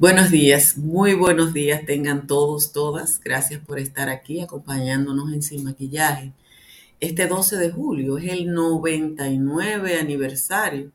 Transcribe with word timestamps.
Buenos 0.00 0.32
días, 0.32 0.76
muy 0.76 1.14
buenos 1.14 1.52
días 1.52 1.86
tengan 1.86 2.26
todos, 2.26 2.72
todas. 2.72 3.20
Gracias 3.20 3.60
por 3.64 3.78
estar 3.78 4.08
aquí 4.08 4.40
acompañándonos 4.40 5.32
en 5.32 5.42
Sin 5.42 5.62
Maquillaje. 5.62 6.32
Este 6.98 7.28
12 7.28 7.56
de 7.56 7.70
julio 7.70 8.18
es 8.18 8.32
el 8.32 8.52
99 8.52 10.00
aniversario 10.00 10.90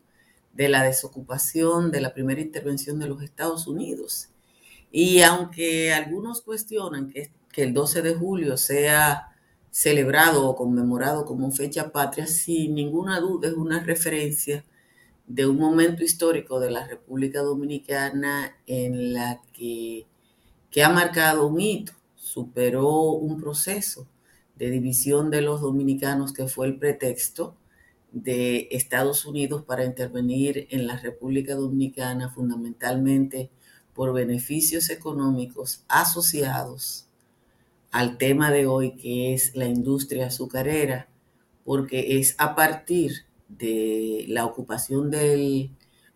de 0.53 0.67
la 0.67 0.83
desocupación 0.83 1.89
de 1.89 2.01
la 2.01 2.13
primera 2.13 2.41
intervención 2.41 2.99
de 2.99 3.07
los 3.07 3.23
Estados 3.23 3.65
Unidos. 3.65 4.27
Y 4.91 5.21
aunque 5.21 5.93
algunos 5.93 6.41
cuestionan 6.41 7.09
que, 7.09 7.31
el 7.55 7.73
12 7.73 8.01
de 8.01 8.13
julio 8.15 8.57
sea 8.57 9.29
celebrado 9.71 10.47
o 10.47 10.55
conmemorado 10.55 11.25
como 11.25 11.51
fecha 11.51 11.91
patria, 11.91 12.27
sin 12.27 12.75
ninguna 12.75 13.19
duda 13.19 13.49
es 13.49 13.53
una 13.53 13.79
referencia 13.81 14.65
de 15.27 15.45
un 15.45 15.57
momento 15.57 16.03
histórico 16.03 16.59
de 16.59 16.71
la 16.71 16.87
República 16.87 17.41
Dominicana 17.41 18.55
en 18.65 19.13
la 19.13 19.41
que, 19.53 20.07
que 20.71 20.83
ha 20.83 20.89
marcado 20.89 21.47
un 21.47 21.61
hito, 21.61 21.93
superó 22.15 23.11
un 23.11 23.39
proceso 23.39 24.07
de 24.55 24.71
división 24.71 25.29
de 25.29 25.41
los 25.41 25.61
dominicanos 25.61 26.33
que 26.33 26.47
fue 26.47 26.67
el 26.67 26.77
pretexto 26.77 27.55
de 28.11 28.67
Estados 28.71 29.25
Unidos 29.25 29.63
para 29.63 29.85
intervenir 29.85 30.67
en 30.71 30.87
la 30.87 30.97
República 30.97 31.55
Dominicana 31.55 32.29
fundamentalmente 32.29 33.51
por 33.93 34.13
beneficios 34.13 34.89
económicos 34.89 35.83
asociados 35.87 37.08
al 37.91 38.17
tema 38.17 38.51
de 38.51 38.67
hoy 38.67 38.95
que 38.95 39.33
es 39.33 39.55
la 39.55 39.65
industria 39.65 40.27
azucarera, 40.27 41.07
porque 41.63 42.19
es 42.19 42.35
a 42.37 42.55
partir 42.55 43.25
de 43.47 44.25
la 44.27 44.45
ocupación 44.45 45.09
del 45.11 45.71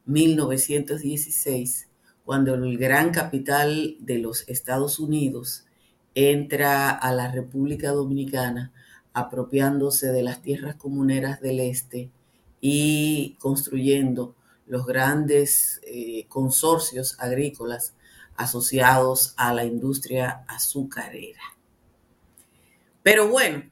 1916, 0.06 1.90
cuando 2.26 2.54
el 2.54 2.78
gran 2.78 3.12
capital 3.12 3.98
de 4.00 4.20
los 4.20 4.48
Estados 4.48 5.00
Unidos 5.00 5.66
entra 6.16 6.90
a 6.90 7.12
la 7.14 7.32
República 7.32 7.92
Dominicana 7.92 8.72
apropiándose 9.14 10.12
de 10.12 10.24
las 10.24 10.42
tierras 10.42 10.76
comuneras 10.76 11.42
del 11.42 11.60
este 11.60 12.12
y 12.62 13.36
construyendo 13.40 14.36
los 14.66 14.86
grandes 14.86 15.82
eh, 15.86 16.26
consorcios 16.30 17.20
agrícolas 17.20 17.94
asociados 18.36 19.34
a 19.38 19.54
la 19.54 19.66
industria 19.66 20.46
azucarera. 20.48 21.53
Pero 23.04 23.28
bueno, 23.28 23.64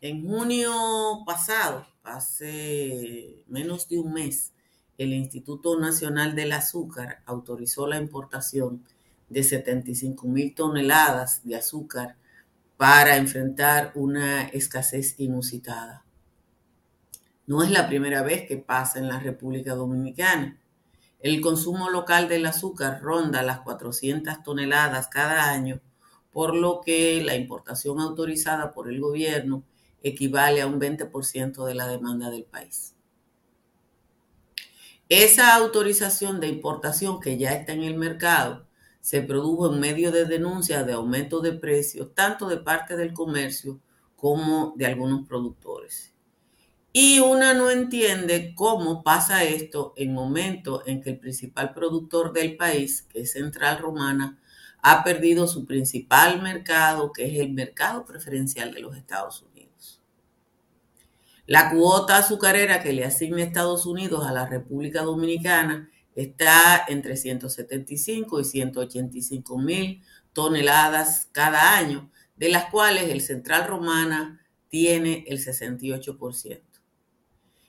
en 0.00 0.24
junio 0.24 0.72
pasado, 1.26 1.86
hace 2.04 3.42
menos 3.48 3.88
de 3.88 3.98
un 3.98 4.12
mes, 4.12 4.52
el 4.96 5.12
Instituto 5.12 5.78
Nacional 5.78 6.36
del 6.36 6.52
Azúcar 6.52 7.22
autorizó 7.26 7.88
la 7.88 7.98
importación 7.98 8.84
de 9.28 9.42
75 9.42 10.28
mil 10.28 10.54
toneladas 10.54 11.44
de 11.44 11.56
azúcar 11.56 12.16
para 12.76 13.16
enfrentar 13.16 13.90
una 13.96 14.44
escasez 14.44 15.18
inusitada. 15.18 16.04
No 17.46 17.62
es 17.62 17.70
la 17.70 17.88
primera 17.88 18.22
vez 18.22 18.46
que 18.46 18.56
pasa 18.56 19.00
en 19.00 19.08
la 19.08 19.18
República 19.18 19.74
Dominicana. 19.74 20.58
El 21.20 21.40
consumo 21.40 21.90
local 21.90 22.28
del 22.28 22.46
azúcar 22.46 23.00
ronda 23.02 23.42
las 23.42 23.60
400 23.60 24.42
toneladas 24.44 25.08
cada 25.08 25.50
año, 25.50 25.80
por 26.36 26.54
lo 26.54 26.82
que 26.82 27.22
la 27.24 27.34
importación 27.34 27.98
autorizada 27.98 28.74
por 28.74 28.90
el 28.90 29.00
gobierno 29.00 29.64
equivale 30.02 30.60
a 30.60 30.66
un 30.66 30.78
20% 30.78 31.64
de 31.64 31.74
la 31.74 31.88
demanda 31.88 32.28
del 32.28 32.44
país. 32.44 32.94
Esa 35.08 35.54
autorización 35.54 36.38
de 36.38 36.48
importación 36.48 37.20
que 37.20 37.38
ya 37.38 37.54
está 37.54 37.72
en 37.72 37.84
el 37.84 37.94
mercado 37.94 38.66
se 39.00 39.22
produjo 39.22 39.72
en 39.72 39.80
medio 39.80 40.12
de 40.12 40.26
denuncias 40.26 40.86
de 40.86 40.92
aumento 40.92 41.40
de 41.40 41.52
precios, 41.52 42.14
tanto 42.14 42.48
de 42.48 42.58
parte 42.58 42.98
del 42.98 43.14
comercio 43.14 43.80
como 44.14 44.74
de 44.76 44.84
algunos 44.84 45.26
productores. 45.26 46.12
Y 46.92 47.20
una 47.20 47.54
no 47.54 47.70
entiende 47.70 48.52
cómo 48.54 49.02
pasa 49.02 49.42
esto 49.44 49.94
en 49.96 50.12
momentos 50.12 50.82
en 50.84 51.00
que 51.00 51.08
el 51.08 51.18
principal 51.18 51.72
productor 51.72 52.34
del 52.34 52.58
país, 52.58 53.06
que 53.08 53.20
es 53.20 53.32
Central 53.32 53.78
Romana, 53.78 54.38
ha 54.88 55.02
perdido 55.02 55.48
su 55.48 55.66
principal 55.66 56.40
mercado, 56.40 57.12
que 57.12 57.26
es 57.26 57.40
el 57.40 57.52
mercado 57.52 58.04
preferencial 58.04 58.72
de 58.72 58.78
los 58.78 58.96
Estados 58.96 59.42
Unidos. 59.42 60.00
La 61.44 61.70
cuota 61.72 62.18
azucarera 62.18 62.80
que 62.80 62.92
le 62.92 63.04
asigna 63.04 63.42
Estados 63.42 63.84
Unidos 63.84 64.24
a 64.24 64.30
la 64.30 64.46
República 64.46 65.02
Dominicana 65.02 65.90
está 66.14 66.84
entre 66.86 67.16
175 67.16 68.38
y 68.38 68.44
185 68.44 69.58
mil 69.58 70.04
toneladas 70.32 71.30
cada 71.32 71.76
año, 71.76 72.08
de 72.36 72.50
las 72.50 72.66
cuales 72.66 73.10
el 73.10 73.22
Central 73.22 73.66
Romana 73.66 74.40
tiene 74.68 75.24
el 75.26 75.44
68%. 75.44 76.62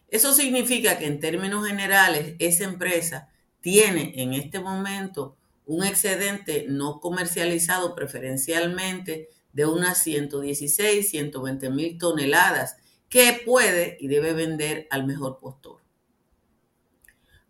Eso 0.09 0.33
significa 0.33 0.99
que 0.99 1.07
en 1.07 1.19
términos 1.19 1.67
generales 1.67 2.35
esa 2.37 2.65
empresa 2.65 3.31
tiene 3.59 4.13
en 4.21 4.35
este 4.35 4.59
momento 4.59 5.35
un 5.67 5.83
excedente 5.83 6.65
no 6.69 6.99
comercializado 7.01 7.93
preferencialmente 7.93 9.29
de 9.51 9.65
unas 9.65 10.01
116, 10.01 11.09
120 11.09 11.69
mil 11.69 11.97
toneladas 11.97 12.77
que 13.09 13.41
puede 13.45 13.97
y 13.99 14.07
debe 14.07 14.33
vender 14.33 14.87
al 14.89 15.05
mejor 15.05 15.39
postor. 15.39 15.81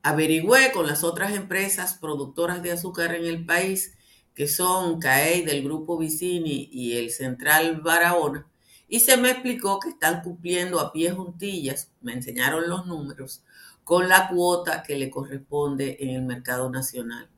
Averigüé 0.02 0.72
con 0.72 0.88
las 0.88 1.04
otras 1.04 1.36
empresas 1.36 1.96
productoras 1.96 2.64
de 2.64 2.72
azúcar 2.72 3.14
en 3.14 3.26
el 3.26 3.46
país, 3.46 3.94
que 4.34 4.48
son 4.48 5.00
CAEI 5.00 5.44
del 5.44 5.64
grupo 5.64 5.98
Vicini 5.98 6.70
y 6.72 6.98
el 6.98 7.12
Central 7.12 7.82
Barahona, 7.82 8.48
y 8.88 9.02
se 9.02 9.18
me 9.18 9.32
explicó 9.32 9.80
que 9.80 9.90
están 9.90 10.22
cumpliendo 10.22 10.80
a 10.80 10.92
pie 10.92 11.12
juntillas, 11.12 11.92
me 12.02 12.14
enseñaron 12.14 12.70
los 12.70 12.88
números, 12.88 13.44
con 13.84 14.08
la 14.08 14.30
cuota 14.30 14.82
que 14.82 14.98
le 14.98 15.10
corresponde 15.12 15.98
en 16.00 16.10
el 16.12 16.24
mercado 16.24 16.70
nacional. 16.70 17.30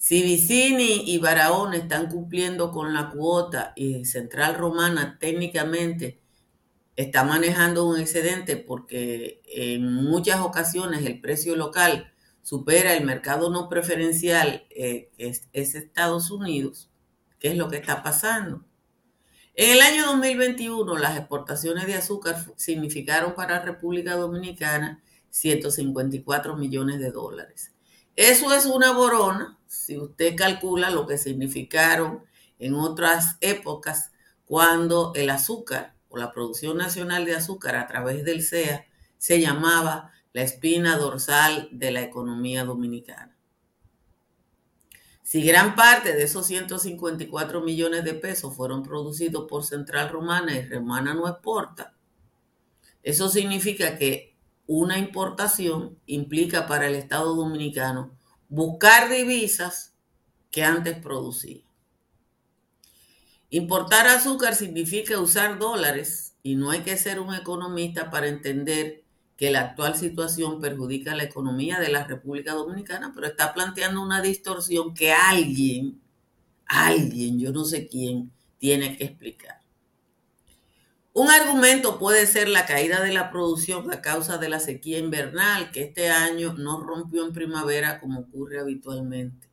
Si 0.00 0.22
Vicini 0.22 1.02
y 1.12 1.18
Barahona 1.18 1.76
están 1.76 2.08
cumpliendo 2.08 2.72
con 2.72 2.94
la 2.94 3.10
cuota 3.10 3.74
y 3.76 4.06
Central 4.06 4.54
Romana 4.54 5.18
técnicamente 5.20 6.22
está 6.96 7.22
manejando 7.22 7.86
un 7.86 8.00
excedente 8.00 8.56
porque 8.56 9.42
en 9.44 9.92
muchas 9.92 10.40
ocasiones 10.40 11.04
el 11.04 11.20
precio 11.20 11.54
local 11.54 12.10
supera 12.40 12.94
el 12.94 13.04
mercado 13.04 13.50
no 13.50 13.68
preferencial, 13.68 14.66
eh, 14.70 15.10
es, 15.18 15.50
es, 15.52 15.74
Estados 15.74 16.30
Unidos, 16.30 16.88
¿qué 17.38 17.48
es 17.48 17.58
lo 17.58 17.68
que 17.68 17.76
está 17.76 18.02
pasando? 18.02 18.64
En 19.54 19.70
el 19.70 19.82
año 19.82 20.06
2021, 20.06 20.96
las 20.96 21.18
exportaciones 21.18 21.86
de 21.86 21.96
azúcar 21.96 22.36
significaron 22.56 23.34
para 23.34 23.60
República 23.60 24.14
Dominicana 24.14 25.02
154 25.28 26.56
millones 26.56 27.00
de 27.00 27.10
dólares. 27.10 27.74
Eso 28.16 28.52
es 28.52 28.66
una 28.66 28.92
borona, 28.92 29.58
si 29.66 29.96
usted 29.96 30.34
calcula 30.36 30.90
lo 30.90 31.06
que 31.06 31.18
significaron 31.18 32.24
en 32.58 32.74
otras 32.74 33.36
épocas 33.40 34.12
cuando 34.44 35.12
el 35.14 35.30
azúcar 35.30 35.94
o 36.08 36.18
la 36.18 36.32
producción 36.32 36.76
nacional 36.76 37.24
de 37.24 37.36
azúcar 37.36 37.76
a 37.76 37.86
través 37.86 38.24
del 38.24 38.42
CEA 38.42 38.86
se 39.16 39.40
llamaba 39.40 40.12
la 40.32 40.42
espina 40.42 40.96
dorsal 40.96 41.68
de 41.70 41.90
la 41.92 42.02
economía 42.02 42.64
dominicana. 42.64 43.36
Si 45.22 45.44
gran 45.44 45.76
parte 45.76 46.12
de 46.12 46.24
esos 46.24 46.46
154 46.46 47.60
millones 47.60 48.02
de 48.02 48.14
pesos 48.14 48.56
fueron 48.56 48.82
producidos 48.82 49.46
por 49.48 49.64
Central 49.64 50.08
Romana 50.08 50.56
y 50.56 50.68
Romana 50.68 51.14
no 51.14 51.28
exporta, 51.28 51.94
eso 53.04 53.28
significa 53.28 53.96
que 53.96 54.29
una 54.72 54.98
importación 54.98 55.98
implica 56.06 56.68
para 56.68 56.86
el 56.86 56.94
Estado 56.94 57.34
dominicano 57.34 58.16
buscar 58.48 59.10
divisas 59.10 59.94
que 60.52 60.62
antes 60.62 60.96
producía. 60.96 61.64
Importar 63.50 64.06
azúcar 64.06 64.54
significa 64.54 65.18
usar 65.18 65.58
dólares 65.58 66.36
y 66.44 66.54
no 66.54 66.70
hay 66.70 66.82
que 66.82 66.96
ser 66.96 67.18
un 67.18 67.34
economista 67.34 68.10
para 68.10 68.28
entender 68.28 69.02
que 69.36 69.50
la 69.50 69.62
actual 69.62 69.96
situación 69.96 70.60
perjudica 70.60 71.16
la 71.16 71.24
economía 71.24 71.80
de 71.80 71.88
la 71.88 72.04
República 72.04 72.52
Dominicana, 72.52 73.10
pero 73.12 73.26
está 73.26 73.52
planteando 73.52 74.00
una 74.00 74.22
distorsión 74.22 74.94
que 74.94 75.10
alguien, 75.10 76.00
alguien, 76.66 77.40
yo 77.40 77.50
no 77.50 77.64
sé 77.64 77.88
quién, 77.88 78.30
tiene 78.58 78.96
que 78.96 79.02
explicar. 79.02 79.59
Un 81.20 81.28
argumento 81.28 81.98
puede 81.98 82.26
ser 82.26 82.48
la 82.48 82.64
caída 82.64 83.02
de 83.02 83.12
la 83.12 83.30
producción 83.30 83.92
a 83.92 84.00
causa 84.00 84.38
de 84.38 84.48
la 84.48 84.58
sequía 84.58 84.98
invernal, 84.98 85.70
que 85.70 85.82
este 85.82 86.08
año 86.08 86.54
no 86.54 86.80
rompió 86.80 87.26
en 87.26 87.34
primavera 87.34 88.00
como 88.00 88.20
ocurre 88.20 88.58
habitualmente. 88.58 89.50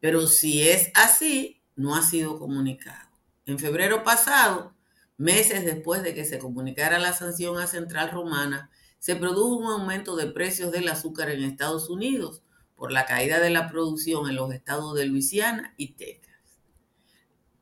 Pero 0.00 0.26
si 0.26 0.68
es 0.68 0.90
así, 0.96 1.62
no 1.76 1.94
ha 1.94 2.02
sido 2.02 2.40
comunicado. 2.40 3.08
En 3.46 3.60
febrero 3.60 4.02
pasado, 4.02 4.74
meses 5.16 5.64
después 5.64 6.02
de 6.02 6.12
que 6.12 6.24
se 6.24 6.40
comunicara 6.40 6.98
la 6.98 7.12
sanción 7.12 7.56
a 7.60 7.68
Central 7.68 8.10
Romana, 8.10 8.68
se 8.98 9.14
produjo 9.14 9.54
un 9.54 9.70
aumento 9.70 10.16
de 10.16 10.26
precios 10.26 10.72
del 10.72 10.88
azúcar 10.88 11.30
en 11.30 11.44
Estados 11.44 11.88
Unidos 11.88 12.42
por 12.74 12.90
la 12.90 13.06
caída 13.06 13.38
de 13.38 13.50
la 13.50 13.70
producción 13.70 14.28
en 14.28 14.34
los 14.34 14.52
estados 14.52 14.96
de 14.96 15.06
Luisiana 15.06 15.72
y 15.76 15.92
Texas. 15.92 16.23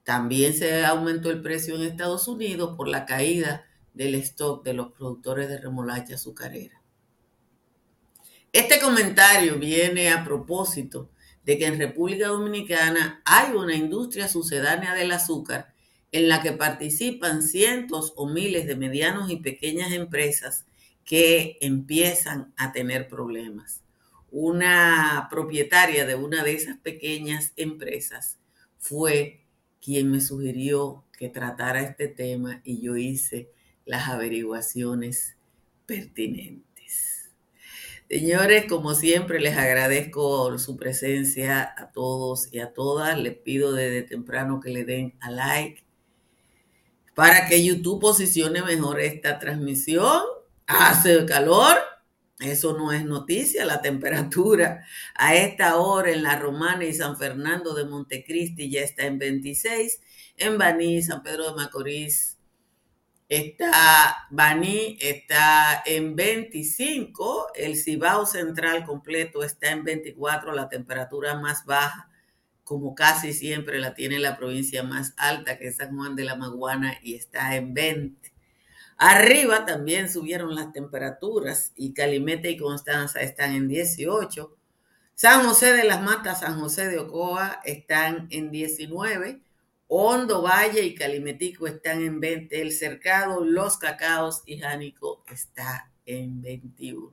También 0.05 0.55
se 0.55 0.85
aumentó 0.85 1.31
el 1.31 1.43
precio 1.43 1.77
en 1.77 1.83
Estados 1.83 2.27
Unidos 2.29 2.75
por 2.77 2.89
la 2.89 3.07
caída 3.07 3.67
del 3.95 4.15
stock 4.17 4.65
de 4.65 4.75
los 4.75 4.93
productores 4.93 5.49
de 5.49 5.59
remolacha 5.59 6.15
azucarera. 6.15 6.83
Este 8.53 8.81
comentario 8.81 9.59
viene 9.59 10.11
a 10.11 10.25
propósito 10.25 11.11
de 11.45 11.59
que 11.59 11.67
en 11.67 11.79
República 11.79 12.29
Dominicana 12.29 13.23
hay 13.25 13.53
una 13.53 13.75
industria 13.75 14.29
sucedánea 14.29 14.95
del 14.95 15.13
azúcar 15.13 15.73
en 16.13 16.29
la 16.29 16.43
que 16.43 16.53
participan 16.53 17.43
cientos 17.43 18.13
o 18.17 18.29
miles 18.29 18.67
de 18.67 18.77
medianos 18.77 19.31
y 19.31 19.37
pequeñas 19.37 19.93
empresas 19.93 20.67
que 21.05 21.59
empiezan 21.61 22.53
a 22.57 22.73
tener 22.73 23.09
problemas. 23.09 23.83
Una 24.31 25.29
propietaria 25.31 26.07
de 26.07 26.15
una 26.15 26.45
de 26.45 26.55
esas 26.55 26.77
pequeñas 26.79 27.53
empresas 27.57 28.39
fue 28.79 29.42
quien 29.83 30.11
me 30.11 30.21
sugirió 30.21 31.05
que 31.19 31.29
tratara 31.29 31.81
este 31.81 32.09
tema 32.09 32.61
y 32.65 32.81
yo 32.81 32.97
hice 32.97 33.51
las 33.85 34.09
averiguaciones 34.09 35.37
pertinentes. 35.87 37.31
Señores, 38.09 38.67
como 38.69 38.95
siempre, 38.95 39.41
les 39.41 39.57
agradezco 39.57 40.59
su 40.59 40.77
presencia 40.77 41.75
a 41.77 41.91
todos 41.93 42.53
y 42.53 42.61
a 42.61 42.73
todas. 42.73 43.19
Les 43.19 43.35
pido 43.35 43.73
desde 43.73 44.03
temprano 44.03 44.61
que 44.61 44.71
le 44.71 44.85
den 44.85 45.15
a 45.21 45.31
like 45.31 45.83
para 47.15 47.47
que 47.47 47.65
YouTube 47.65 48.01
posicione 48.01 48.63
mejor 48.63 49.01
esta 49.01 49.39
transmisión. 49.39 50.23
Hace 50.67 51.25
calor, 51.27 51.77
eso 52.45 52.77
no 52.77 52.93
es 52.93 53.05
noticia, 53.05 53.65
la 53.65 53.83
temperatura 53.83 54.85
a 55.15 55.35
esta 55.35 55.77
hora 55.77 56.11
en 56.11 56.23
La 56.23 56.39
Romana 56.39 56.85
y 56.85 56.95
San 56.95 57.17
Fernando 57.17 57.75
de 57.75 57.85
Montecristi 57.85 58.71
ya 58.71 58.81
está 58.81 59.07
en 59.07 59.19
26, 59.19 60.01
en 60.37 60.59
Baní, 60.59 61.03
San 61.03 61.23
Pedro 61.23 61.51
de 61.51 61.57
Macorís 61.57 62.39
está 63.29 64.27
Baní 64.31 64.99
está 65.01 65.83
en 65.87 66.15
25, 66.15 67.53
el 67.55 67.77
Cibao 67.77 68.27
Central 68.27 68.85
completo 68.85 69.43
está 69.43 69.71
en 69.71 69.85
24, 69.85 70.53
la 70.53 70.69
temperatura 70.69 71.39
más 71.39 71.65
baja, 71.65 72.11
como 72.63 72.95
casi 72.95 73.33
siempre 73.33 73.81
la 73.81 73.95
tiene 73.95 74.19
la 74.19 74.37
provincia 74.37 74.83
más 74.83 75.15
alta, 75.17 75.59
que 75.59 75.69
es 75.69 75.77
San 75.77 75.97
Juan 75.97 76.15
de 76.15 76.25
la 76.25 76.37
Maguana, 76.37 76.99
y 77.03 77.15
está 77.15 77.57
en 77.57 77.73
20. 77.73 78.32
Arriba 79.05 79.67
también 79.67 80.09
subieron 80.09 80.55
las 80.55 80.73
temperaturas 80.73 81.73
y 81.75 81.93
Calimete 81.93 82.53
y 82.53 82.57
Constanza 82.57 83.21
están 83.21 83.53
en 83.53 83.67
18. 83.67 84.57
San 85.17 85.45
José 85.45 85.73
de 85.73 85.83
las 85.83 86.01
Matas, 86.01 86.39
San 86.39 86.61
José 86.61 86.87
de 86.87 87.01
Ocoa 87.01 87.61
están 87.65 88.29
en 88.31 88.53
19. 88.53 89.43
Hondo 89.89 90.43
Valle 90.43 90.85
y 90.85 90.95
Calimetico 90.95 91.67
están 91.67 92.01
en 92.01 92.21
20. 92.21 92.63
El 92.63 92.71
Cercado, 92.71 93.45
Los 93.45 93.77
Cacaos 93.77 94.45
y 94.47 94.61
Jánico 94.61 95.25
está 95.29 95.91
en 96.07 96.41
21. 96.41 97.13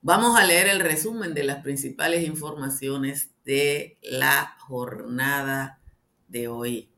Vamos 0.00 0.38
a 0.38 0.46
leer 0.46 0.68
el 0.68 0.78
resumen 0.78 1.34
de 1.34 1.42
las 1.42 1.60
principales 1.64 2.24
informaciones 2.24 3.32
de 3.44 3.98
la 4.00 4.56
jornada 4.60 5.80
de 6.28 6.46
hoy. 6.46 6.89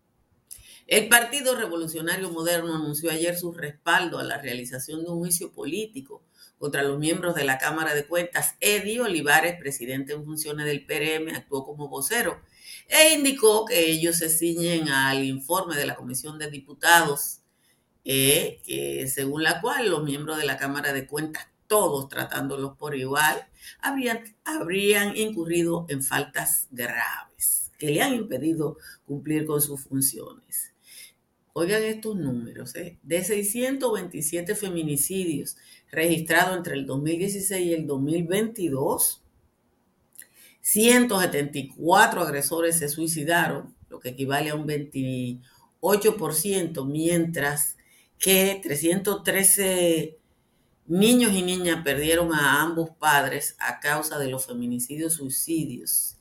El 0.87 1.09
Partido 1.09 1.55
Revolucionario 1.57 2.31
Moderno 2.31 2.75
anunció 2.75 3.11
ayer 3.11 3.39
su 3.39 3.53
respaldo 3.53 4.19
a 4.19 4.25
la 4.25 4.39
realización 4.39 5.05
de 5.05 5.11
un 5.11 5.19
juicio 5.19 5.53
político 5.53 6.23
contra 6.59 6.83
los 6.83 6.99
miembros 6.99 7.35
de 7.35 7.45
la 7.45 7.59
Cámara 7.59 7.95
de 7.95 8.07
Cuentas. 8.07 8.57
Eddie 8.61 9.01
Olivares, 9.01 9.57
presidente 9.59 10.13
en 10.13 10.25
funciones 10.25 10.67
del 10.67 10.85
PRM, 10.85 11.35
actuó 11.35 11.65
como 11.65 11.89
vocero 11.89 12.41
e 12.89 13.15
indicó 13.15 13.65
que 13.65 13.91
ellos 13.91 14.17
se 14.17 14.29
ciñen 14.29 14.89
al 14.89 15.25
informe 15.25 15.77
de 15.77 15.87
la 15.87 15.95
Comisión 15.95 16.39
de 16.39 16.51
Diputados, 16.51 17.41
eh, 18.05 18.61
que, 18.67 19.09
según 19.09 19.45
la 19.45 19.61
cual 19.61 19.89
los 19.89 20.03
miembros 20.05 20.39
de 20.39 20.45
la 20.45 20.57
Cámara 20.57 20.93
de 20.93 21.07
Cuentas, 21.07 21.47
todos 21.69 22.09
tratándolos 22.09 22.77
por 22.77 22.97
igual, 22.97 23.47
habrían, 23.81 24.37
habrían 24.45 25.17
incurrido 25.17 25.87
en 25.89 26.03
faltas 26.03 26.67
graves 26.71 27.71
que 27.79 27.91
le 27.91 28.03
han 28.03 28.15
impedido 28.15 28.77
cumplir 29.05 29.47
con 29.47 29.61
sus 29.61 29.81
funciones. 29.81 30.72
Oigan 31.55 31.83
estos 31.83 32.17
números, 32.17 32.75
¿eh? 32.77 32.99
de 33.03 33.23
627 33.23 34.55
feminicidios 34.55 35.59
registrados 35.91 36.57
entre 36.57 36.77
el 36.77 36.87
2016 36.87 37.67
y 37.67 37.75
el 37.75 37.87
2022, 37.87 39.21
174 40.63 42.23
agresores 42.23 42.79
se 42.79 42.89
suicidaron, 42.89 43.75
lo 43.91 44.01
que 44.01 44.09
equivale 44.11 44.49
a 44.49 44.55
un 44.55 44.67
28%, 44.67 46.87
mientras 46.87 47.77
que 48.19 48.59
313 48.63 50.17
niños 50.87 51.33
y 51.33 51.43
niñas 51.43 51.85
perdieron 51.85 52.33
a 52.33 52.63
ambos 52.63 52.93
padres 52.99 53.57
a 53.59 53.79
causa 53.79 54.19
de 54.19 54.29
los 54.29 54.47
feminicidios 54.47 55.13
suicidios 55.15 56.17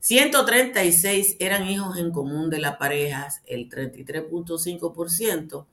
136 0.00 1.36
eran 1.38 1.68
hijos 1.68 1.98
en 1.98 2.10
común 2.10 2.48
de 2.48 2.58
las 2.58 2.76
parejas, 2.76 3.42
el 3.46 3.68
33.5% 3.68 5.66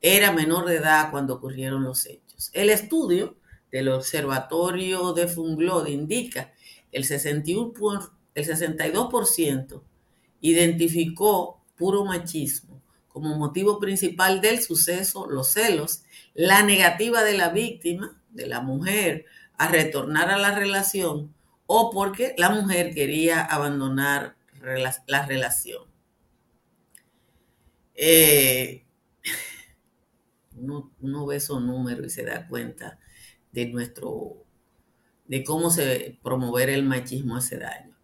era 0.00 0.32
menor 0.32 0.64
de 0.66 0.76
edad 0.76 1.10
cuando 1.10 1.34
ocurrieron 1.34 1.84
los 1.84 2.06
hechos. 2.06 2.50
El 2.54 2.70
estudio 2.70 3.36
del 3.70 3.90
Observatorio 3.90 5.12
de 5.12 5.28
Funglod 5.28 5.88
indica 5.88 6.52
que 6.90 6.96
el, 6.96 7.04
61 7.04 8.10
el 8.34 8.46
62% 8.46 9.82
identificó 10.40 11.62
puro 11.76 12.04
machismo 12.04 12.80
como 13.08 13.36
motivo 13.36 13.78
principal 13.78 14.40
del 14.42 14.62
suceso, 14.62 15.26
los 15.26 15.52
celos, 15.52 16.02
la 16.34 16.62
negativa 16.62 17.22
de 17.24 17.36
la 17.36 17.48
víctima, 17.48 18.20
de 18.30 18.46
la 18.46 18.60
mujer, 18.60 19.24
a 19.56 19.68
retornar 19.68 20.30
a 20.30 20.36
la 20.36 20.54
relación 20.54 21.34
o 21.66 21.90
porque 21.90 22.34
la 22.38 22.50
mujer 22.50 22.94
quería 22.94 23.42
abandonar 23.42 24.36
la 25.06 25.26
relación. 25.26 25.84
Eh, 27.94 28.84
uno, 30.56 31.26
ve 31.26 31.36
esos 31.36 31.62
números 31.62 32.06
y 32.06 32.10
se 32.10 32.24
da 32.24 32.46
cuenta 32.46 32.98
de 33.52 33.66
nuestro, 33.66 34.44
de 35.26 35.44
cómo 35.44 35.70
se 35.70 36.18
promover 36.22 36.68
el 36.70 36.82
machismo 36.82 37.36
hace 37.36 37.58
daño. 37.58 37.96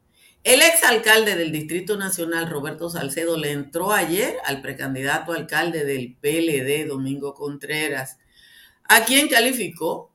El 0.45 0.61
exalcalde 0.61 1.37
del 1.37 1.53
Distrito 1.53 1.97
Nacional, 1.97 2.51
Roberto 2.51 2.91
Salcedo, 2.91 3.37
le 3.37 3.53
entró 3.53 3.93
ayer 3.93 4.37
al 4.45 4.61
precandidato 4.61 5.33
alcalde 5.33 5.85
del 5.85 6.17
PLD, 6.17 6.89
Domingo 6.89 7.35
Contreras, 7.35 8.19
a 8.85 9.05
quien 9.05 9.29
calificó 9.29 10.12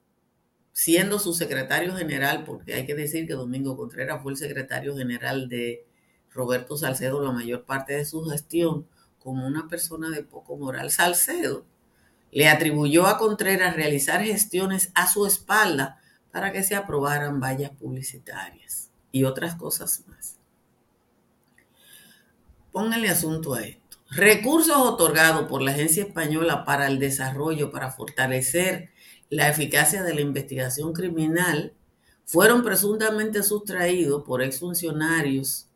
siendo 0.77 1.17
su 1.17 1.33
secretario 1.33 1.95
general, 1.95 2.43
porque 2.43 2.75
hay 2.75 2.85
que 2.85 2.93
decir 2.93 3.25
que 3.25 3.33
Domingo 3.33 3.75
Contreras 3.75 4.21
fue 4.21 4.33
el 4.33 4.37
secretario 4.37 4.95
general 4.95 5.49
de 5.49 5.87
Roberto 6.29 6.77
Salcedo 6.77 7.19
la 7.19 7.31
mayor 7.31 7.65
parte 7.65 7.93
de 7.93 8.05
su 8.05 8.23
gestión, 8.25 8.87
como 9.17 9.47
una 9.47 9.67
persona 9.67 10.11
de 10.11 10.21
poco 10.21 10.55
moral. 10.55 10.91
Salcedo 10.91 11.65
le 12.31 12.47
atribuyó 12.47 13.07
a 13.07 13.17
Contreras 13.17 13.75
realizar 13.75 14.23
gestiones 14.23 14.91
a 14.93 15.11
su 15.11 15.25
espalda 15.25 15.99
para 16.31 16.51
que 16.51 16.61
se 16.61 16.75
aprobaran 16.75 17.39
vallas 17.39 17.71
publicitarias 17.71 18.91
y 19.11 19.23
otras 19.23 19.55
cosas 19.55 20.03
más. 20.05 20.35
Pónganle 22.71 23.09
asunto 23.09 23.55
a 23.55 23.63
esto. 23.63 23.97
Recursos 24.11 24.77
otorgados 24.77 25.47
por 25.49 25.63
la 25.63 25.71
Agencia 25.71 26.03
Española 26.03 26.65
para 26.65 26.85
el 26.85 26.99
Desarrollo 26.99 27.71
para 27.71 27.89
fortalecer 27.89 28.91
la 29.29 29.49
eficacia 29.49 30.03
de 30.03 30.13
la 30.13 30.21
investigación 30.21 30.93
criminal 30.93 31.73
fueron 32.25 32.63
presuntamente 32.63 33.43
sustraídos 33.43 34.23
por 34.23 34.41
exfuncionarios 34.41 35.67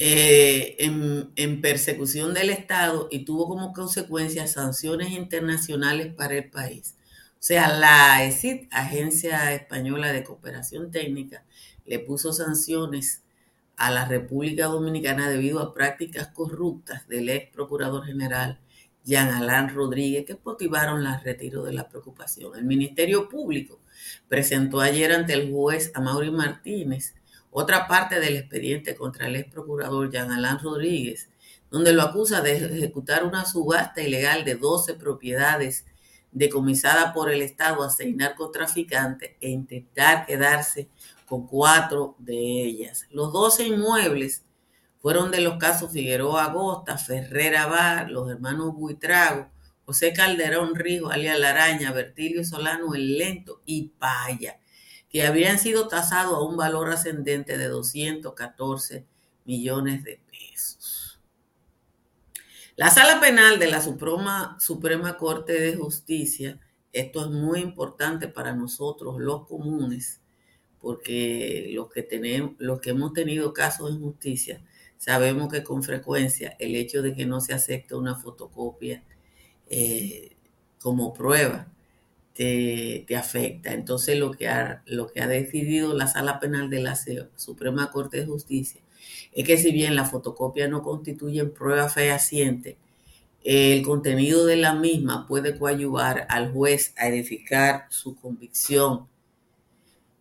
eh, 0.00 0.76
en, 0.78 1.60
persecución 1.60 2.32
del 2.32 2.50
Estado 2.50 3.08
y 3.10 3.24
tuvo 3.24 3.48
como 3.48 3.72
consecuencia 3.72 4.46
sanciones 4.46 5.10
internacionales 5.10 6.14
para 6.14 6.36
el 6.36 6.48
país. 6.48 6.94
O 7.32 7.40
sea, 7.42 7.76
la 7.76 8.24
ESIT, 8.24 8.68
Agencia 8.70 9.52
Española 9.52 10.12
de 10.12 10.24
Cooperación 10.24 10.90
Técnica, 10.90 11.44
le 11.84 11.98
puso 11.98 12.32
sanciones 12.32 13.22
a 13.76 13.90
la 13.90 14.06
República 14.06 14.66
Dominicana 14.66 15.28
debido 15.28 15.60
a 15.60 15.74
prácticas 15.74 16.28
corruptas 16.28 17.08
del 17.08 17.28
ex 17.28 17.52
Procurador 17.52 18.04
General 18.04 18.60
Jean 19.04 19.30
Alain 19.30 19.74
Rodríguez, 19.74 20.24
que 20.26 20.38
motivaron 20.44 21.06
el 21.06 21.20
retiro 21.22 21.62
de 21.62 21.72
la 21.72 21.88
preocupación. 21.88 22.56
El 22.56 22.64
Ministerio 22.64 23.28
Público 23.28 23.80
presentó 24.28 24.80
ayer 24.80 25.12
ante 25.12 25.32
el 25.32 25.50
juez 25.50 25.90
Amaury 25.94 26.30
Martínez 26.30 27.14
otra 27.50 27.88
parte 27.88 28.20
del 28.20 28.36
expediente 28.36 28.94
contra 28.94 29.26
el 29.26 29.36
ex 29.36 29.50
procurador 29.50 30.10
Jean 30.10 30.30
Alain 30.30 30.58
Rodríguez, 30.58 31.30
donde 31.70 31.92
lo 31.92 32.02
acusa 32.02 32.40
de 32.40 32.56
ejecutar 32.56 33.24
una 33.24 33.44
subasta 33.44 34.02
ilegal 34.02 34.44
de 34.44 34.54
12 34.54 34.94
propiedades 34.94 35.86
decomisadas 36.30 37.12
por 37.12 37.30
el 37.30 37.42
Estado 37.42 37.82
a 37.82 37.90
seis 37.90 38.14
narcotraficantes 38.14 39.32
e 39.40 39.48
intentar 39.48 40.26
quedarse 40.26 40.88
con 41.26 41.46
cuatro 41.46 42.16
de 42.18 42.36
ellas. 42.36 43.06
Los 43.10 43.32
12 43.32 43.66
inmuebles 43.66 44.44
fueron 45.00 45.30
de 45.30 45.40
los 45.40 45.58
casos 45.58 45.92
Figueroa 45.92 46.44
Agosta, 46.44 46.98
Ferrera 46.98 47.66
Bar, 47.66 48.10
los 48.10 48.30
hermanos 48.30 48.74
Buitrago, 48.74 49.50
José 49.84 50.12
Calderón 50.12 50.74
Rijo, 50.74 51.10
alias 51.10 51.38
La 51.38 51.50
Araña, 51.50 51.92
Bertilio 51.92 52.44
Solano 52.44 52.94
El 52.94 53.16
Lento 53.16 53.62
y 53.64 53.90
Paya, 53.98 54.60
que 55.08 55.26
habían 55.26 55.58
sido 55.58 55.88
tasados 55.88 56.34
a 56.34 56.42
un 56.42 56.56
valor 56.56 56.90
ascendente 56.90 57.56
de 57.56 57.68
214 57.68 59.06
millones 59.44 60.04
de 60.04 60.20
pesos. 60.30 61.20
La 62.76 62.90
Sala 62.90 63.20
Penal 63.20 63.58
de 63.58 63.68
la 63.68 63.80
Suprema, 63.80 65.16
Corte 65.18 65.58
de 65.58 65.74
Justicia, 65.74 66.60
esto 66.92 67.22
es 67.22 67.30
muy 67.30 67.60
importante 67.60 68.28
para 68.28 68.54
nosotros 68.54 69.16
los 69.18 69.46
comunes, 69.46 70.20
porque 70.78 71.70
los 71.72 71.88
que, 71.88 72.02
tenemos, 72.02 72.52
los 72.58 72.80
que 72.80 72.90
hemos 72.90 73.12
tenido 73.14 73.52
casos 73.52 73.94
de 73.94 74.00
justicia, 74.00 74.62
sabemos 74.98 75.50
que 75.50 75.62
con 75.62 75.82
frecuencia 75.82 76.56
el 76.58 76.74
hecho 76.76 77.00
de 77.02 77.14
que 77.14 77.24
no 77.24 77.40
se 77.40 77.54
acepte 77.54 77.94
una 77.94 78.16
fotocopia 78.16 79.02
eh, 79.70 80.36
como 80.80 81.14
prueba 81.14 81.68
te, 82.34 83.06
afecta. 83.16 83.72
Entonces 83.72 84.18
lo 84.18 84.30
que, 84.30 84.48
ha, 84.48 84.82
decidido 85.28 85.94
la 85.94 86.06
Sala 86.06 86.38
Penal 86.38 86.70
de 86.70 86.80
la 86.80 86.96
Suprema 87.36 87.90
Corte 87.90 88.18
de 88.18 88.26
Justicia 88.26 88.80
es 89.32 89.46
que 89.46 89.56
si 89.56 89.72
bien 89.72 89.96
la 89.96 90.04
fotocopia 90.04 90.68
no 90.68 90.82
constituye 90.82 91.44
prueba 91.46 91.88
fehaciente, 91.88 92.76
el 93.44 93.82
contenido 93.82 94.46
de 94.46 94.56
la 94.56 94.74
misma 94.74 95.26
puede 95.26 95.58
coadyuvar 95.58 96.26
al 96.28 96.52
juez 96.52 96.92
a 96.96 97.08
edificar 97.08 97.86
su 97.88 98.16
convicción 98.16 99.06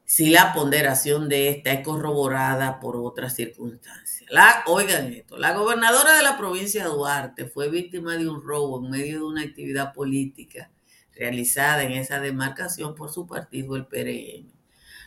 si 0.10 0.30
la 0.30 0.54
ponderación 0.54 1.28
de 1.28 1.50
esta 1.50 1.74
es 1.74 1.84
corroborada 1.84 2.80
por 2.80 2.96
otras 2.96 3.36
circunstancias. 3.36 4.24
La, 4.32 4.64
oigan 4.66 5.12
esto, 5.12 5.38
la 5.38 5.52
gobernadora 5.52 6.16
de 6.16 6.24
la 6.24 6.38
provincia 6.38 6.86
de 6.86 6.90
Duarte 6.90 7.46
fue 7.46 7.70
víctima 7.70 8.16
de 8.16 8.30
un 8.30 8.42
robo 8.42 8.82
en 8.82 8.90
medio 8.90 9.18
de 9.18 9.26
una 9.26 9.42
actividad 9.42 9.92
política 9.94 10.72
realizada 11.14 11.84
en 11.84 11.92
esa 11.92 12.22
demarcación 12.22 12.96
por 12.96 13.12
su 13.12 13.28
partido, 13.28 13.76
el 13.76 13.86
PRM. 13.86 14.50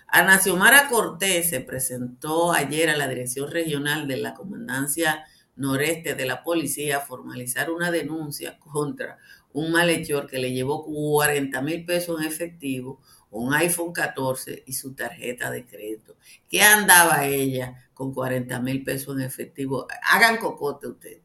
Ana 0.07 0.38
Xiomara 0.38 0.88
Cortés 0.88 1.49
se 1.49 1.61
presentó 1.61 2.52
ayer 2.52 2.90
a 2.90 2.97
la 2.99 3.09
Dirección 3.09 3.50
Regional 3.50 4.07
de 4.07 4.19
la 4.19 4.35
Comandancia 4.35 5.25
Noreste 5.57 6.14
de 6.14 6.26
la 6.26 6.42
Policía 6.42 6.99
a 6.99 7.00
formalizar 7.00 7.71
una 7.71 7.90
denuncia 7.90 8.59
contra 8.59 9.16
un 9.54 9.73
malhechor 9.73 10.26
que 10.26 10.38
le 10.38 10.52
llevó 10.52 10.85
40 10.85 11.62
mil 11.62 11.87
pesos 11.87 12.21
en 12.21 12.26
efectivo 12.26 13.00
un 13.31 13.55
iPhone 13.55 13.93
14 13.93 14.65
y 14.67 14.73
su 14.73 14.95
tarjeta 14.95 15.51
de 15.51 15.67
crédito. 15.67 16.17
¿Qué 16.49 16.63
andaba 16.63 17.27
ella 17.27 17.89
con 17.95 18.13
40 18.13 18.61
mil 18.61 18.83
pesos 18.83 19.17
en 19.17 19.23
efectivo? 19.23 19.87
Hagan 20.13 20.39
cocote 20.39 20.89
ustedes. 20.89 21.23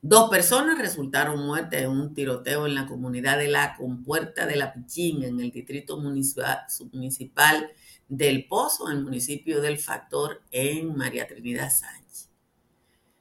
Dos 0.00 0.30
personas 0.30 0.78
resultaron 0.78 1.44
muertas 1.44 1.82
en 1.82 1.90
un 1.90 2.14
tiroteo 2.14 2.66
en 2.66 2.76
la 2.76 2.86
comunidad 2.86 3.36
de 3.36 3.48
la 3.48 3.74
Compuerta 3.74 4.46
de 4.46 4.54
la 4.54 4.72
Pichinga, 4.72 5.26
en 5.26 5.40
el 5.40 5.50
distrito 5.50 5.98
municipal, 5.98 7.72
del 8.08 8.46
Pozo, 8.46 8.88
en 8.90 8.98
el 8.98 9.04
municipio 9.04 9.60
del 9.60 9.76
Factor, 9.76 10.42
en 10.52 10.94
María 10.94 11.26
Trinidad 11.26 11.72
Sánchez. 11.72 12.30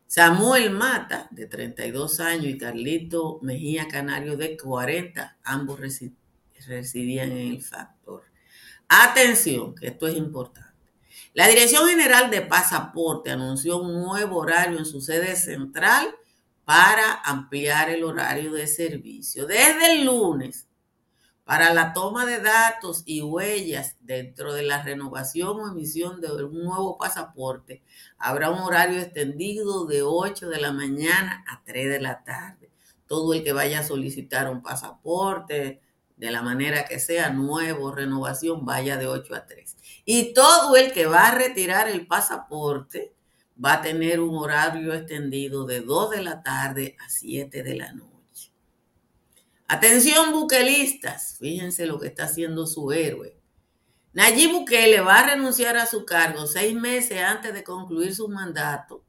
Samuel 0.05 0.69
Mata, 0.69 1.27
de 1.31 1.47
32 1.47 2.19
años, 2.19 2.45
y 2.45 2.57
Carlito 2.59 3.39
Mejía 3.41 3.87
Canario, 3.87 4.37
de 4.37 4.55
40, 4.55 5.39
ambos 5.43 5.79
residían 6.67 7.31
en 7.31 7.53
el 7.53 7.61
factor. 7.61 8.23
Atención, 8.87 9.75
que 9.75 9.87
esto 9.87 10.07
es 10.07 10.15
importante. 10.15 10.67
La 11.33 11.47
Dirección 11.47 11.87
General 11.87 12.29
de 12.31 12.41
Pasaporte 12.41 13.31
anunció 13.31 13.77
un 13.77 14.01
nuevo 14.01 14.37
horario 14.37 14.79
en 14.79 14.85
su 14.85 15.01
sede 15.01 15.35
central 15.35 16.15
para 16.65 17.21
ampliar 17.23 17.89
el 17.89 18.03
horario 18.03 18.51
de 18.51 18.67
servicio. 18.67 19.45
Desde 19.45 19.93
el 19.93 20.05
lunes, 20.05 20.67
para 21.47 21.73
la 21.73 21.93
toma 21.93 22.25
de 22.25 22.41
datos 22.41 23.03
y 23.05 23.21
huellas 23.21 23.95
dentro 24.01 24.51
de 24.51 24.63
la 24.63 24.83
renovación 24.83 25.59
o 25.59 25.69
emisión 25.69 26.19
de 26.19 26.43
un 26.43 26.61
nuevo 26.63 26.97
pasaporte, 26.97 27.83
habrá 28.17 28.49
un 28.49 28.59
horario 28.59 28.99
extendido 28.99 29.85
de 29.85 30.01
8 30.01 30.49
de 30.49 30.59
la 30.59 30.73
mañana 30.73 31.45
a 31.47 31.63
3 31.63 31.87
de 31.87 32.01
la 32.01 32.23
tarde. 32.25 32.69
Todo 33.05 33.33
el 33.33 33.45
que 33.45 33.53
vaya 33.53 33.79
a 33.79 33.83
solicitar 33.83 34.51
un 34.51 34.61
pasaporte, 34.61 35.81
de 36.17 36.31
la 36.31 36.41
manera 36.41 36.85
que 36.85 36.99
sea, 36.99 37.29
nuevo, 37.29 37.91
renovación, 37.91 38.65
vaya 38.65 38.97
de 38.97 39.07
8 39.07 39.35
a 39.35 39.45
3. 39.45 39.77
Y 40.03 40.33
todo 40.33 40.75
el 40.75 40.91
que 40.91 41.05
va 41.05 41.27
a 41.27 41.35
retirar 41.35 41.87
el 41.87 42.07
pasaporte 42.07 43.13
va 43.63 43.73
a 43.73 43.81
tener 43.81 44.19
un 44.19 44.35
horario 44.35 44.93
extendido 44.93 45.65
de 45.65 45.81
2 45.81 46.11
de 46.11 46.23
la 46.23 46.41
tarde 46.41 46.97
a 46.99 47.09
7 47.09 47.63
de 47.63 47.75
la 47.75 47.93
noche. 47.93 48.51
Atención 49.67 50.31
buquelistas, 50.31 51.37
fíjense 51.39 51.85
lo 51.85 51.99
que 51.99 52.07
está 52.07 52.23
haciendo 52.23 52.65
su 52.65 52.91
héroe. 52.91 53.37
Nayib 54.13 54.51
Bukele 54.53 55.01
va 55.01 55.19
a 55.19 55.35
renunciar 55.35 55.77
a 55.77 55.85
su 55.85 56.03
cargo 56.03 56.47
seis 56.47 56.73
meses 56.73 57.21
antes 57.21 57.53
de 57.53 57.63
concluir 57.63 58.15
su 58.15 58.27
mandato 58.27 59.03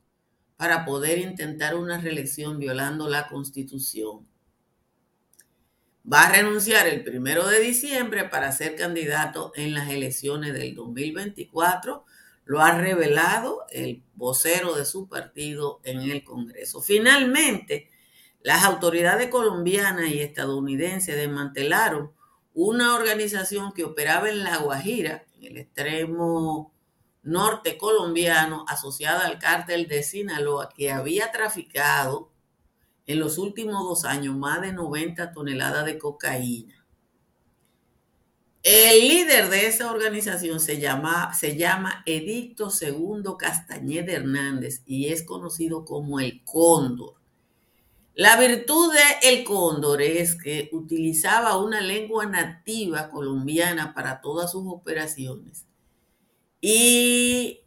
para 0.57 0.85
poder 0.85 1.19
intentar 1.19 1.77
una 1.77 1.99
reelección 1.99 2.59
violando 2.59 3.09
la 3.09 3.29
constitución 3.29 4.27
va 6.11 6.23
a 6.23 6.33
renunciar 6.33 6.87
el 6.87 7.05
primero 7.05 7.47
de 7.47 7.61
diciembre 7.61 8.25
para 8.25 8.53
ser 8.53 8.77
candidato 8.77 9.53
en 9.57 9.75
las 9.75 9.91
elecciones 9.91 10.55
del 10.55 10.75
2024. 10.75 12.05
Lo 12.47 12.61
ha 12.63 12.79
revelado 12.79 13.67
el 13.71 14.03
vocero 14.15 14.75
de 14.75 14.87
su 14.87 15.09
partido 15.09 15.81
en 15.85 16.01
el 16.01 16.25
Congreso. 16.25 16.81
Finalmente, 16.81 17.91
las 18.43 18.65
autoridades 18.65 19.29
colombianas 19.29 20.09
y 20.09 20.21
estadounidenses 20.21 21.15
desmantelaron 21.15 22.13
una 22.55 22.95
organización 22.95 23.73
que 23.73 23.85
operaba 23.85 24.31
en 24.31 24.45
La 24.45 24.57
Guajira, 24.59 25.27
en 25.37 25.45
el 25.45 25.57
extremo 25.59 26.73
norte 27.23 27.77
colombiano, 27.77 28.65
asociada 28.67 29.27
al 29.27 29.39
cártel 29.39 29.87
de 29.87 30.03
Sinaloa, 30.03 30.71
que 30.75 30.91
había 30.91 31.31
traficado 31.31 32.33
en 33.09 33.19
los 33.19 33.39
últimos 33.39 33.83
dos 33.89 34.05
años 34.05 34.37
más 34.37 34.61
de 34.61 34.73
90 34.73 35.33
toneladas 35.33 35.87
de 35.87 35.99
cocaína. 35.99 36.85
El 38.63 39.09
líder 39.09 39.49
de 39.49 39.67
esa 39.67 39.91
organización 39.91 40.61
se 40.61 40.79
llama, 40.79 41.33
se 41.33 41.57
llama 41.57 42.03
Edicto 42.05 42.69
Segundo 42.69 43.39
Castañeda 43.39 44.13
Hernández 44.13 44.83
y 44.85 45.09
es 45.09 45.23
conocido 45.23 45.87
como 45.87 46.21
el 46.21 46.45
Cóndor. 46.45 47.15
La 48.15 48.39
virtud 48.39 48.93
de 48.93 49.31
el 49.31 49.45
Cóndor 49.45 50.03
es 50.03 50.35
que 50.35 50.69
utilizaba 50.73 51.57
una 51.57 51.81
lengua 51.81 52.27
nativa 52.27 53.09
colombiana 53.09 53.95
para 53.95 54.21
todas 54.21 54.53
sus 54.53 54.65
operaciones 54.67 55.65
y 56.61 57.61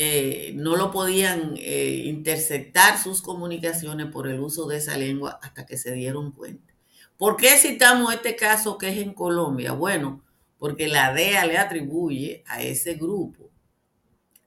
Eh, 0.00 0.52
no 0.54 0.76
lo 0.76 0.92
podían 0.92 1.54
eh, 1.56 2.04
interceptar 2.06 2.98
sus 2.98 3.20
comunicaciones 3.20 4.06
por 4.06 4.28
el 4.28 4.38
uso 4.38 4.68
de 4.68 4.76
esa 4.76 4.96
lengua 4.96 5.40
hasta 5.42 5.66
que 5.66 5.76
se 5.76 5.92
dieron 5.92 6.30
cuenta. 6.30 6.72
¿Por 7.16 7.36
qué 7.36 7.56
citamos 7.58 8.14
este 8.14 8.36
caso 8.36 8.78
que 8.78 8.90
es 8.90 8.98
en 8.98 9.12
Colombia? 9.12 9.72
Bueno, 9.72 10.22
porque 10.56 10.86
la 10.86 11.12
DEA 11.12 11.46
le 11.46 11.58
atribuye 11.58 12.44
a 12.46 12.62
ese 12.62 12.94
grupo 12.94 13.50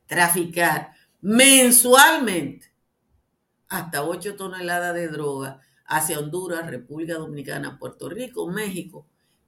traficar 0.06 0.94
mensualmente 1.20 2.72
hasta 3.68 4.04
8 4.04 4.38
toneladas 4.38 4.96
de 4.96 5.10
droga 5.10 5.60
hacia 5.86 6.20
Honduras, 6.20 6.70
República 6.70 7.16
Dominicana, 7.16 7.78
Puerto 7.78 8.08
Rico, 8.08 8.48
México 8.48 9.06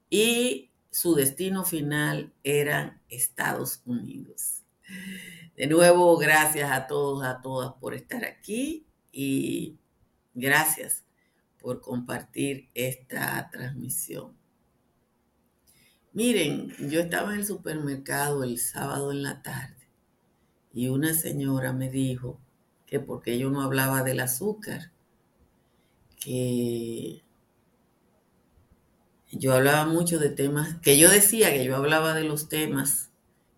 y 0.09 0.69
su 0.91 1.15
destino 1.15 1.63
final 1.63 2.33
eran 2.43 3.01
Estados 3.07 3.81
Unidos. 3.85 4.63
De 5.55 5.67
nuevo, 5.67 6.17
gracias 6.17 6.71
a 6.71 6.87
todos, 6.87 7.23
a 7.23 7.41
todas 7.41 7.73
por 7.73 7.93
estar 7.93 8.25
aquí 8.25 8.87
y 9.11 9.77
gracias 10.33 11.03
por 11.59 11.79
compartir 11.79 12.69
esta 12.73 13.49
transmisión. 13.51 14.35
Miren, 16.11 16.73
yo 16.89 16.99
estaba 16.99 17.33
en 17.33 17.39
el 17.39 17.45
supermercado 17.45 18.43
el 18.43 18.57
sábado 18.57 19.11
en 19.11 19.21
la 19.21 19.43
tarde 19.43 19.87
y 20.73 20.89
una 20.89 21.13
señora 21.13 21.71
me 21.71 21.89
dijo 21.89 22.39
que 22.87 22.99
porque 22.99 23.37
yo 23.37 23.51
no 23.51 23.61
hablaba 23.61 24.03
del 24.03 24.19
azúcar, 24.19 24.91
que 26.19 27.23
yo 29.31 29.53
hablaba 29.53 29.85
mucho 29.85 30.17
de 30.17 30.29
temas, 30.29 30.79
que 30.81 30.97
yo 30.97 31.09
decía 31.09 31.51
que 31.51 31.63
yo 31.63 31.75
hablaba 31.75 32.15
de 32.15 32.23
los 32.23 32.49
temas 32.49 33.12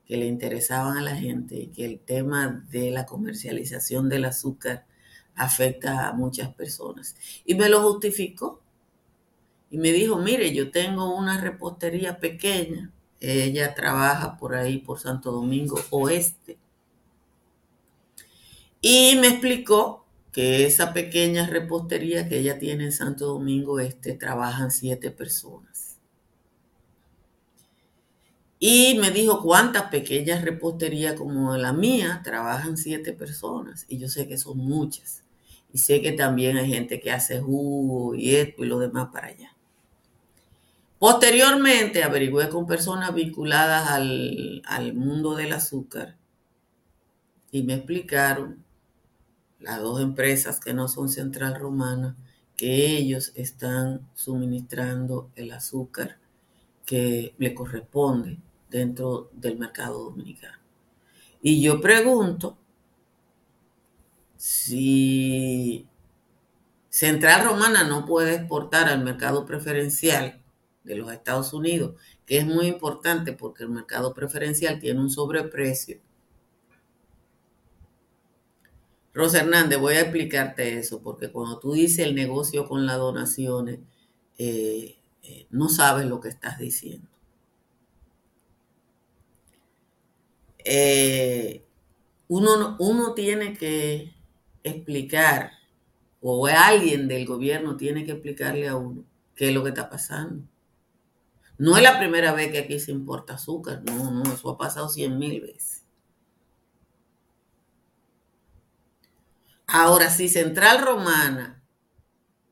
que 0.06 0.18
le 0.18 0.26
interesaban 0.26 0.98
a 0.98 1.02
la 1.02 1.16
gente 1.16 1.56
y 1.56 1.68
que 1.68 1.86
el 1.86 2.00
tema 2.00 2.66
de 2.70 2.92
la 2.92 3.06
comercialización 3.06 4.10
del 4.10 4.26
azúcar 4.26 4.86
afecta 5.36 6.08
a 6.08 6.14
muchas 6.14 6.54
personas. 6.54 7.16
Y 7.46 7.56
me 7.56 7.70
lo 7.70 7.82
justificó. 7.82 8.62
Y 9.70 9.78
me 9.78 9.92
dijo, 9.92 10.18
mire, 10.18 10.54
yo 10.54 10.72
tengo 10.72 11.16
una 11.16 11.42
repostería 11.42 12.20
pequeña. 12.20 12.92
Ella 13.20 13.74
trabaja 13.74 14.38
por 14.38 14.56
ahí, 14.56 14.78
por 14.78 15.00
Santo 15.00 15.32
Domingo 15.32 15.80
Oeste. 15.90 16.58
Y 18.80 19.18
me 19.20 19.30
explicó 19.30 20.06
que 20.32 20.66
esa 20.66 20.94
pequeña 20.94 21.48
repostería 21.48 22.30
que 22.30 22.40
ella 22.40 22.60
tiene 22.60 22.84
en 22.86 22.92
Santo 22.92 23.26
Domingo 23.26 23.80
Este 23.80 24.14
trabajan 24.14 24.70
siete 24.70 25.10
personas. 25.10 25.75
Y 28.60 28.98
me 29.00 29.12
dijo 29.12 29.42
cuántas 29.42 29.90
pequeñas 29.90 30.44
reposterías 30.44 31.16
como 31.16 31.56
la 31.58 31.74
mía 31.74 32.22
trabajan 32.24 32.78
siete 32.78 33.14
personas. 33.14 33.86
Y 33.90 33.98
yo 33.98 34.08
sé 34.08 34.28
que 34.28 34.38
son 34.38 34.58
muchas. 34.58 35.24
Y 35.74 35.80
sé 35.80 36.02
que 36.02 36.14
también 36.14 36.58
hay 36.58 36.70
gente 36.70 37.00
que 37.00 37.12
hace 37.12 37.42
jugo 37.42 38.16
y 38.16 38.36
esto 38.36 38.64
y 38.64 38.68
lo 38.68 38.80
demás 38.80 39.10
para 39.12 39.28
allá. 39.28 39.56
Posteriormente 41.00 42.04
averigüé 42.04 42.50
con 42.50 42.66
personas 42.66 43.14
vinculadas 43.14 43.90
al, 43.90 44.62
al 44.66 44.94
mundo 44.94 45.36
del 45.36 45.52
azúcar 45.52 46.16
y 47.52 47.64
me 47.64 47.74
explicaron 47.74 48.64
las 49.60 49.82
dos 49.82 50.02
empresas 50.02 50.60
que 50.60 50.74
no 50.74 50.88
son 50.88 51.10
Central 51.10 51.56
Romana 51.56 52.16
que 52.56 52.98
ellos 52.98 53.34
están 53.36 54.08
suministrando 54.14 55.30
el 55.36 55.52
azúcar 55.52 56.18
que 56.86 57.34
le 57.38 57.54
corresponde 57.54 58.38
dentro 58.70 59.30
del 59.34 59.58
mercado 59.58 60.04
dominicano. 60.06 60.60
Y 61.42 61.62
yo 61.62 61.82
pregunto 61.82 62.58
si 64.36 65.88
Central 66.90 67.46
Romana 67.46 67.84
no 67.84 68.06
puede 68.06 68.36
exportar 68.36 68.88
al 68.88 69.04
mercado 69.04 69.46
preferencial 69.46 70.42
de 70.84 70.96
los 70.96 71.12
Estados 71.12 71.52
Unidos, 71.52 72.00
que 72.26 72.38
es 72.38 72.46
muy 72.46 72.68
importante 72.68 73.34
porque 73.34 73.64
el 73.64 73.70
mercado 73.70 74.14
preferencial 74.14 74.80
tiene 74.80 75.00
un 75.00 75.10
sobreprecio. 75.10 76.00
Rosa 79.14 79.40
Hernández, 79.40 79.80
voy 79.80 79.96
a 79.96 80.02
explicarte 80.02 80.78
eso, 80.78 81.02
porque 81.02 81.32
cuando 81.32 81.58
tú 81.58 81.74
dices 81.74 82.06
el 82.06 82.16
negocio 82.16 82.68
con 82.68 82.86
las 82.86 82.98
donaciones, 82.98 83.80
eh, 84.38 84.98
eh, 85.28 85.48
no 85.50 85.70
sabes 85.70 86.06
lo 86.06 86.20
que 86.20 86.30
estás 86.30 86.60
diciendo. 86.60 87.08
Eh, 90.60 91.66
uno, 92.28 92.76
uno 92.80 93.14
tiene 93.14 93.54
que 93.54 94.16
explicar, 94.64 95.52
o 96.22 96.48
alguien 96.48 97.08
del 97.08 97.26
gobierno 97.26 97.78
tiene 97.78 98.06
que 98.06 98.14
explicarle 98.14 98.68
a 98.68 98.76
uno 98.76 99.04
qué 99.36 99.50
es 99.50 99.54
lo 99.54 99.64
que 99.64 99.70
está 99.70 99.90
pasando. 99.90 100.44
No 101.58 101.78
es 101.78 101.84
la 101.84 101.98
primera 101.98 102.34
vez 102.34 102.52
que 102.52 102.60
aquí 102.60 102.80
se 102.80 102.92
importa 102.92 103.36
azúcar, 103.36 103.82
no, 103.86 104.12
no, 104.12 104.24
eso 104.34 104.50
ha 104.50 104.58
pasado 104.58 104.90
cien 104.90 105.18
mil 105.18 105.42
veces. 105.42 105.84
Ahora, 109.68 110.10
si 110.10 110.30
Central 110.30 110.84
Romana 110.84 111.64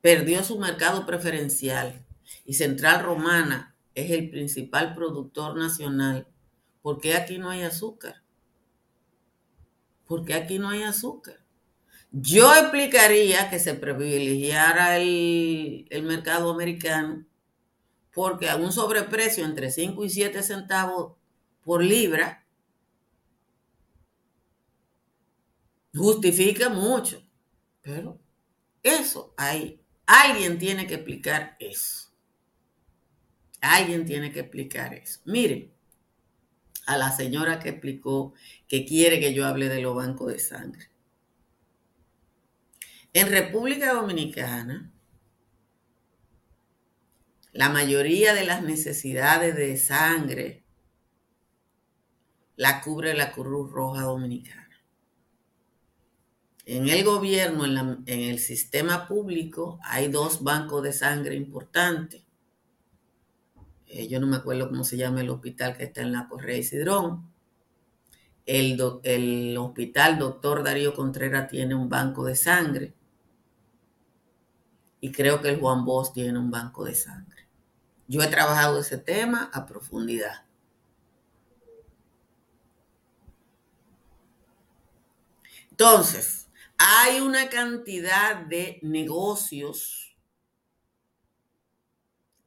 perdió 0.02 0.44
su 0.44 0.58
mercado 0.60 1.06
preferencial 1.06 2.03
y 2.46 2.54
Central 2.54 3.04
Romana 3.04 3.76
es 3.96 4.12
el 4.12 4.30
principal 4.30 4.94
productor 4.96 5.58
nacional, 5.58 6.28
¿por 6.82 7.00
qué 7.00 7.16
aquí 7.16 7.38
no 7.38 7.50
hay 7.50 7.62
azúcar? 7.62 8.24
¿Por 10.06 10.26
qué 10.26 10.34
aquí 10.34 10.60
no 10.60 10.70
hay 10.70 10.84
azúcar? 10.84 11.44
Yo 12.12 12.54
explicaría 12.54 13.50
que 13.50 13.60
se 13.60 13.74
privilegiara 13.74 14.98
el, 14.98 15.88
el 15.90 16.04
mercado 16.04 16.52
americano 16.52 17.26
porque 18.14 18.50
a 18.50 18.56
un 18.56 18.72
sobreprecio 18.72 19.44
entre 19.44 19.72
5 19.72 20.06
y 20.06 20.10
7 20.10 20.44
centavos 20.44 21.14
por 21.64 21.84
libra 21.84 22.46
justifica 25.96 26.70
mucho. 26.70 27.22
Pero 27.82 28.20
eso 28.82 29.34
hay. 29.38 29.82
Alguien 30.06 30.60
tiene 30.60 30.86
que 30.88 30.96
explicar 30.96 31.56
eso. 31.60 32.03
Alguien 33.64 34.06
tiene 34.06 34.34
que 34.34 34.42
explicar 34.42 34.94
eso. 34.94 35.22
Miren, 35.24 35.72
a 36.86 36.98
la 36.98 37.12
señora 37.12 37.60
que 37.60 37.70
explicó 37.70 38.34
que 38.68 38.86
quiere 38.86 39.22
que 39.22 39.34
yo 39.34 39.46
hable 39.46 39.70
de 39.70 39.82
los 39.82 39.96
bancos 39.96 40.34
de 40.34 40.40
sangre. 40.40 40.90
En 43.14 43.30
República 43.30 43.94
Dominicana, 43.94 44.92
la 47.54 47.70
mayoría 47.70 48.34
de 48.34 48.44
las 48.44 48.64
necesidades 48.64 49.56
de 49.56 49.78
sangre 49.78 50.66
la 52.58 52.82
cubre 52.82 53.14
la 53.14 53.32
Cruz 53.32 53.72
Roja 53.72 54.02
Dominicana. 54.02 54.62
En 56.66 56.90
el 56.90 57.06
gobierno, 57.06 57.66
en, 57.66 58.04
el 58.06 58.40
sistema 58.40 59.08
público, 59.08 59.80
hay 59.84 60.10
dos 60.10 60.44
bancos 60.44 60.84
de 60.84 60.92
sangre 60.92 61.36
importantes. 61.36 62.23
Eh, 63.94 64.08
yo 64.08 64.20
no 64.20 64.26
me 64.26 64.38
acuerdo 64.38 64.70
cómo 64.70 64.84
se 64.84 64.98
llama 64.98 65.22
el 65.22 65.30
hospital 65.30 65.78
que 65.78 65.84
está 65.84 66.02
en 66.02 66.14
la 66.14 66.28
Correa 66.28 66.58
Isidrón. 66.58 67.32
El, 68.48 68.82
el 69.04 69.56
hospital 69.56 70.18
Doctor 70.18 70.64
Darío 70.64 70.96
Contreras 70.96 71.48
tiene 71.48 71.76
un 71.76 71.90
banco 71.90 72.26
de 72.26 72.36
sangre. 72.36 72.96
Y 75.00 75.12
creo 75.12 75.42
que 75.42 75.50
el 75.50 75.60
Juan 75.60 75.86
Bosch 75.86 76.12
tiene 76.12 76.40
un 76.40 76.50
banco 76.50 76.84
de 76.84 76.96
sangre. 76.96 77.48
Yo 78.08 78.24
he 78.24 78.28
trabajado 78.28 78.80
ese 78.80 78.98
tema 78.98 79.52
a 79.54 79.68
profundidad. 79.68 80.44
Entonces, 85.70 86.50
hay 86.80 87.20
una 87.20 87.48
cantidad 87.50 88.38
de 88.38 88.80
negocios 88.82 90.18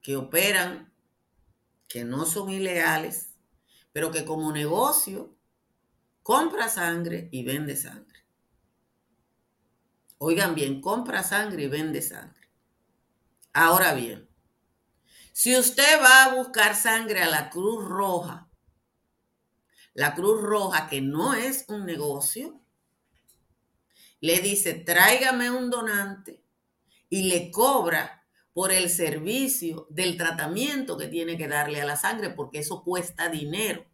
que 0.02 0.16
operan, 0.16 0.92
que 1.88 2.05
no 2.05 2.27
son 2.27 2.51
ilegales, 2.51 3.35
pero 3.92 4.11
que 4.11 4.25
como 4.25 4.53
negocio 4.53 5.37
compra 6.22 6.68
sangre 6.68 7.29
y 7.33 7.44
vende 7.44 7.77
sangre. 7.77 8.27
Oigan 10.18 10.55
bien, 10.55 10.81
compra 10.81 11.22
sangre 11.22 11.64
y 11.64 11.68
vende 11.68 12.03
sangre. 12.03 12.51
Ahora 13.53 13.94
bien, 13.94 14.29
si 15.33 15.57
usted 15.57 16.01
va 16.01 16.25
a 16.25 16.35
buscar 16.35 16.75
sangre 16.75 17.22
a 17.22 17.29
la 17.29 17.51
Cruz 17.51 17.85
Roja, 17.85 18.49
la 19.92 20.14
Cruz 20.14 20.42
Roja, 20.42 20.88
que 20.88 21.01
no 21.01 21.35
es 21.35 21.64
un 21.68 21.85
negocio, 21.85 22.61
le 24.20 24.40
dice, 24.40 24.75
tráigame 24.75 25.51
un 25.51 25.70
donante 25.70 26.42
y 27.09 27.25
le 27.25 27.51
cobra 27.51 28.15
por 28.56 28.72
el 28.72 28.88
servicio 28.88 29.86
del 29.90 30.16
tratamiento 30.16 30.96
que 30.96 31.08
tiene 31.08 31.36
que 31.36 31.46
darle 31.46 31.82
a 31.82 31.84
la 31.84 31.94
sangre, 31.94 32.30
porque 32.30 32.60
eso 32.60 32.82
cuesta 32.82 33.28
dinero. 33.28 33.84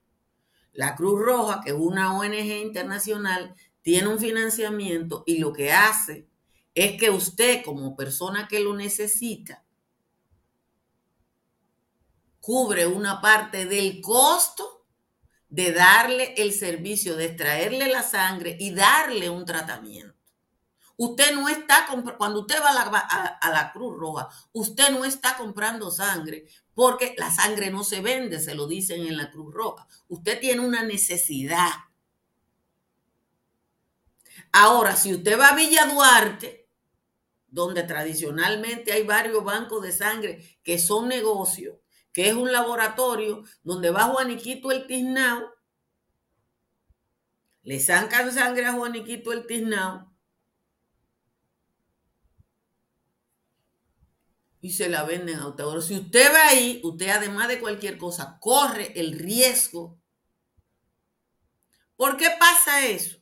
La 0.73 0.95
Cruz 0.95 1.21
Roja, 1.21 1.61
que 1.65 1.71
es 1.71 1.77
una 1.77 2.17
ONG 2.17 2.63
internacional, 2.63 3.57
tiene 3.81 4.07
un 4.07 4.21
financiamiento 4.21 5.25
y 5.27 5.39
lo 5.39 5.53
que 5.53 5.73
hace 5.73 6.29
es 6.77 6.97
que 6.97 7.11
usted 7.11 7.65
como 7.65 7.97
persona 7.97 8.47
que 8.47 8.61
lo 8.61 8.77
necesita, 8.77 9.65
cubre 12.39 12.87
una 12.87 13.21
parte 13.21 13.67
del 13.67 14.01
costo 14.01 14.87
de 15.49 15.73
darle 15.73 16.35
el 16.37 16.53
servicio, 16.53 17.17
de 17.17 17.25
extraerle 17.25 17.89
la 17.89 18.05
sangre 18.05 18.57
y 18.61 18.71
darle 18.71 19.29
un 19.29 19.45
tratamiento. 19.45 20.22
Usted 21.05 21.35
no 21.35 21.49
está, 21.49 21.85
cuando 22.17 22.43
usted 22.43 22.63
va 22.63 22.71
a 22.71 23.51
la, 23.51 23.73
Cruz 23.73 23.99
Roja, 23.99 24.29
usted 24.53 24.91
no 24.91 25.05
está 25.05 25.37
comprando 25.37 25.91
sangre 25.91 26.47
porque 26.75 27.17
la 27.19 27.29
sangre 27.29 27.73
no 27.73 27.83
se 27.83 28.01
vende, 28.01 28.39
se 28.39 28.55
lo 28.55 28.69
dicen 28.69 29.05
en 29.09 29.17
la 29.17 29.33
Cruz 29.33 29.53
Roja. 29.53 29.89
Usted 30.07 30.39
tiene 30.39 30.61
una 30.61 30.85
necesidad. 30.85 31.73
Ahora, 34.53 34.95
si 34.95 35.13
usted 35.13 35.37
va 35.37 35.49
a 35.49 35.57
Villa 35.57 35.87
Duarte, 35.87 36.69
donde 37.49 37.83
tradicionalmente 37.83 38.93
hay 38.93 39.03
varios 39.03 39.43
bancos 39.43 39.83
de 39.83 39.91
sangre 39.91 40.61
que 40.63 40.79
son 40.79 41.09
negocios, 41.09 41.79
que 42.13 42.29
es 42.29 42.35
un 42.35 42.53
laboratorio 42.53 43.43
donde 43.65 43.91
va 43.91 44.05
Juaniquito 44.05 44.71
el 44.71 44.87
Tiznao, 44.87 45.53
le 47.65 47.81
sacan 47.81 48.33
sangre 48.33 48.67
a 48.67 48.75
Juaniquito 48.75 49.33
el 49.33 49.49
Tiznao 49.49 50.12
y 54.63 54.71
se 54.71 54.89
la 54.89 55.05
venden 55.05 55.37
a 55.41 55.49
usted. 55.49 55.65
Ahora, 55.65 55.83
si 55.83 55.97
usted 55.97 56.33
va 56.33 56.49
ahí, 56.49 56.81
usted 56.83 57.11
además 57.11 57.49
de 57.49 57.61
cualquier 57.61 57.99
cosa, 57.99 58.39
corre 58.41 58.99
el 58.99 59.19
riesgo 59.19 60.03
¿Por 62.03 62.17
qué 62.17 62.27
pasa 62.37 62.85
eso? 62.85 63.19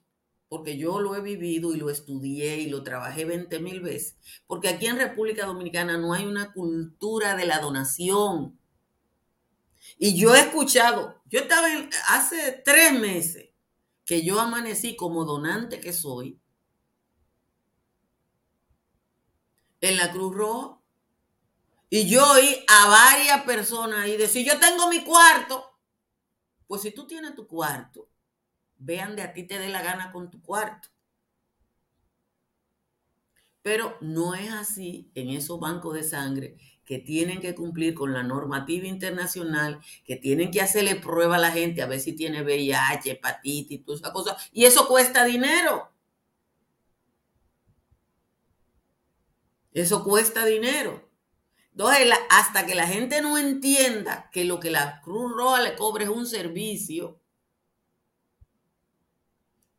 Porque 0.48 0.78
yo 0.78 1.00
lo 1.00 1.14
he 1.14 1.20
vivido 1.20 1.74
y 1.74 1.76
lo 1.76 1.90
estudié 1.90 2.60
y 2.60 2.70
lo 2.70 2.82
trabajé 2.82 3.26
20 3.26 3.58
mil 3.60 3.82
veces. 3.82 4.16
Porque 4.46 4.68
aquí 4.70 4.86
en 4.86 4.96
República 4.96 5.44
Dominicana 5.44 5.98
no 5.98 6.14
hay 6.14 6.24
una 6.24 6.54
cultura 6.54 7.36
de 7.36 7.44
la 7.44 7.58
donación. 7.58 8.58
Y 9.98 10.18
yo 10.18 10.34
he 10.34 10.40
escuchado, 10.40 11.22
yo 11.26 11.40
estaba 11.40 11.68
hace 12.08 12.62
tres 12.64 12.98
meses 12.98 13.50
que 14.06 14.22
yo 14.22 14.40
amanecí 14.40 14.96
como 14.96 15.26
donante 15.26 15.78
que 15.78 15.92
soy 15.92 16.40
en 19.82 19.98
la 19.98 20.10
Cruz 20.10 20.34
Roja. 20.34 20.79
Y 21.90 22.08
yo 22.08 22.24
oí 22.32 22.64
a 22.68 22.88
varias 22.88 23.42
personas 23.42 24.06
y 24.06 24.16
decir, 24.16 24.46
yo 24.46 24.58
tengo 24.60 24.88
mi 24.88 25.02
cuarto. 25.02 25.64
Pues 26.68 26.82
si 26.82 26.92
tú 26.92 27.04
tienes 27.04 27.34
tu 27.34 27.48
cuarto, 27.48 28.08
vean 28.76 29.16
de 29.16 29.22
a 29.22 29.32
ti 29.32 29.42
te 29.42 29.58
dé 29.58 29.68
la 29.68 29.82
gana 29.82 30.12
con 30.12 30.30
tu 30.30 30.40
cuarto. 30.40 30.88
Pero 33.62 33.98
no 34.00 34.36
es 34.36 34.52
así 34.52 35.10
en 35.16 35.30
esos 35.30 35.58
bancos 35.58 35.94
de 35.94 36.04
sangre 36.04 36.56
que 36.84 36.98
tienen 36.98 37.40
que 37.40 37.56
cumplir 37.56 37.94
con 37.94 38.12
la 38.12 38.22
normativa 38.22 38.86
internacional, 38.86 39.80
que 40.04 40.16
tienen 40.16 40.52
que 40.52 40.60
hacerle 40.60 40.94
prueba 40.96 41.36
a 41.36 41.40
la 41.40 41.50
gente 41.50 41.82
a 41.82 41.86
ver 41.86 42.00
si 42.00 42.14
tiene 42.14 42.42
VIH, 42.42 43.10
hepatitis, 43.10 43.84
todas 43.84 44.00
esas 44.00 44.12
cosas. 44.12 44.50
Y 44.52 44.64
eso 44.64 44.86
cuesta 44.86 45.24
dinero. 45.24 45.92
Eso 49.72 50.04
cuesta 50.04 50.44
dinero. 50.44 51.09
Entonces, 51.80 52.12
hasta 52.28 52.66
que 52.66 52.74
la 52.74 52.86
gente 52.86 53.22
no 53.22 53.38
entienda 53.38 54.28
que 54.30 54.44
lo 54.44 54.60
que 54.60 54.70
la 54.70 55.00
Cruz 55.00 55.32
Roja 55.34 55.62
le 55.62 55.76
cobre 55.76 56.04
es 56.04 56.10
un 56.10 56.26
servicio, 56.26 57.18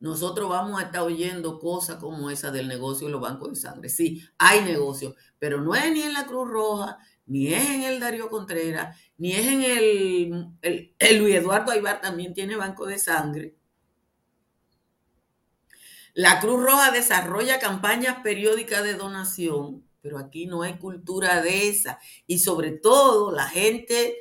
nosotros 0.00 0.48
vamos 0.48 0.80
a 0.80 0.86
estar 0.86 1.02
oyendo 1.02 1.60
cosas 1.60 1.98
como 1.98 2.28
esa 2.28 2.50
del 2.50 2.66
negocio 2.66 3.06
de 3.06 3.12
los 3.12 3.20
bancos 3.20 3.50
de 3.50 3.54
sangre. 3.54 3.88
Sí, 3.88 4.20
hay 4.36 4.62
negocio, 4.62 5.14
pero 5.38 5.60
no 5.60 5.76
es 5.76 5.92
ni 5.92 6.02
en 6.02 6.12
la 6.12 6.26
Cruz 6.26 6.48
Roja, 6.48 6.98
ni 7.26 7.54
es 7.54 7.70
en 7.70 7.82
el 7.84 8.00
Darío 8.00 8.28
Contreras, 8.28 8.98
ni 9.16 9.34
es 9.34 9.46
en 9.46 9.62
el, 9.62 10.48
el, 10.60 10.96
el 10.98 11.18
Luis 11.18 11.36
Eduardo 11.36 11.70
Aybar 11.70 12.00
también 12.00 12.34
tiene 12.34 12.56
banco 12.56 12.84
de 12.84 12.98
sangre. 12.98 13.54
La 16.14 16.40
Cruz 16.40 16.60
Roja 16.60 16.90
desarrolla 16.90 17.60
campañas 17.60 18.22
periódicas 18.24 18.82
de 18.82 18.94
donación, 18.94 19.84
pero 20.02 20.18
aquí 20.18 20.46
no 20.46 20.62
hay 20.62 20.76
cultura 20.76 21.40
de 21.40 21.68
esa. 21.68 21.98
Y 22.26 22.40
sobre 22.40 22.72
todo 22.72 23.32
la 23.32 23.48
gente 23.48 24.16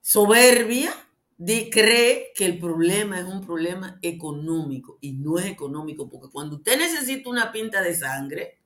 soberbia 0.00 0.94
cree 1.70 2.32
que 2.34 2.46
el 2.46 2.58
problema 2.58 3.20
es 3.20 3.26
un 3.26 3.44
problema 3.44 3.98
económico 4.00 4.96
y 5.02 5.12
no 5.12 5.38
es 5.38 5.46
económico, 5.46 6.08
porque 6.08 6.30
cuando 6.30 6.56
usted 6.56 6.78
necesita 6.78 7.28
una 7.28 7.52
pinta 7.52 7.82
de 7.82 7.94
sangre, 7.94 8.58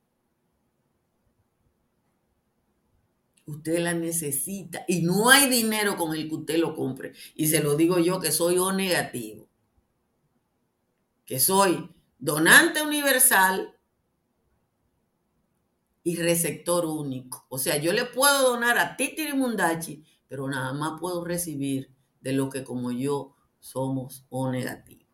usted 3.47 3.81
la 3.81 3.95
necesita 3.95 4.85
y 4.87 5.03
no 5.03 5.31
hay 5.31 5.49
dinero 5.49 5.97
con 5.97 6.15
el 6.15 6.29
que 6.29 6.35
usted 6.37 6.59
lo 6.59 6.77
compre. 6.77 7.15
Y 7.35 7.49
se 7.49 7.61
lo 7.61 7.75
digo 7.75 7.99
yo 7.99 8.21
que 8.21 8.31
soy 8.31 8.59
O 8.59 8.73
negativo 8.73 9.51
que 11.31 11.39
soy 11.39 11.89
donante 12.19 12.83
universal 12.83 13.73
y 16.11 16.17
receptor 16.17 16.87
único. 16.87 17.47
O 17.49 17.59
sea, 17.59 17.77
yo 17.77 17.93
le 17.93 18.05
puedo 18.05 18.51
donar 18.51 18.79
a 18.79 18.97
Titi 18.97 19.33
Mundachi, 19.33 20.05
pero 20.27 20.49
nada 20.49 20.73
más 20.73 20.99
puedo 21.01 21.25
recibir 21.25 21.91
de 22.21 22.33
lo 22.33 22.51
que 22.51 22.65
como 22.65 22.91
yo 22.91 23.37
somos 23.61 24.27
O 24.29 24.51
negativo. 24.51 25.05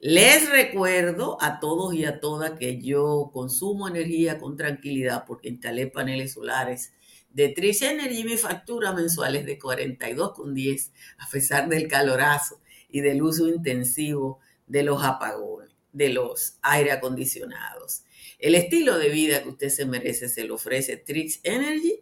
Les 0.00 0.48
recuerdo 0.50 1.38
a 1.40 1.58
todos 1.60 1.94
y 1.94 2.04
a 2.04 2.20
todas 2.20 2.52
que 2.52 2.80
yo 2.80 3.30
consumo 3.32 3.88
energía 3.88 4.38
con 4.38 4.56
tranquilidad 4.56 5.24
porque 5.26 5.48
instalé 5.48 5.88
paneles 5.88 6.34
solares 6.34 6.92
de 7.30 7.48
Trish 7.48 7.82
Energy. 7.82 8.22
Mi 8.22 8.36
factura 8.36 8.92
mensual 8.92 9.34
es 9.34 9.46
de 9.46 9.58
42,10 9.58 10.92
a 11.18 11.28
pesar 11.30 11.68
del 11.68 11.88
calorazo 11.88 12.60
y 12.90 13.00
del 13.00 13.22
uso 13.22 13.48
intensivo 13.48 14.40
de 14.66 14.82
los 14.82 15.02
apagones, 15.02 15.74
de 15.92 16.10
los 16.10 16.58
aire 16.62 16.92
acondicionados. 16.92 18.02
El 18.38 18.54
estilo 18.54 18.98
de 18.98 19.08
vida 19.08 19.42
que 19.42 19.48
usted 19.48 19.68
se 19.68 19.84
merece 19.84 20.28
se 20.28 20.44
lo 20.44 20.54
ofrece 20.54 20.96
Trix 20.96 21.40
Energy. 21.42 22.00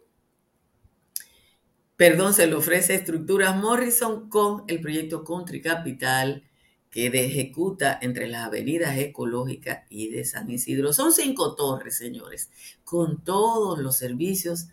Perdón, 1.95 2.35
se 2.35 2.45
lo 2.45 2.59
ofrece 2.59 2.93
Estructuras 2.93 3.55
Morrison 3.55 4.29
con 4.29 4.63
el 4.67 4.79
proyecto 4.79 5.23
Country 5.23 5.61
Capital 5.61 6.43
que 6.91 7.07
ejecuta 7.07 7.97
entre 8.01 8.27
las 8.27 8.45
avenidas 8.45 8.97
ecológicas 8.97 9.83
y 9.89 10.09
de 10.09 10.25
San 10.25 10.49
Isidro. 10.49 10.93
Son 10.93 11.11
cinco 11.11 11.55
torres, 11.55 11.97
señores, 11.97 12.49
con 12.83 13.23
todos 13.23 13.79
los 13.79 13.97
servicios 13.97 14.67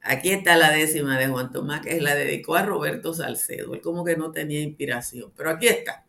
Aquí 0.00 0.30
está 0.30 0.56
la 0.56 0.70
décima 0.70 1.18
de 1.18 1.26
Juan 1.26 1.50
Tomás, 1.50 1.80
que 1.80 1.96
es 1.96 2.02
la 2.04 2.14
dedicó 2.14 2.54
a 2.54 2.62
Roberto 2.62 3.14
Salcedo. 3.14 3.74
Él 3.74 3.80
como 3.80 4.04
que 4.04 4.16
no 4.16 4.30
tenía 4.30 4.60
inspiración, 4.60 5.32
pero 5.36 5.50
aquí 5.50 5.66
está. 5.66 6.06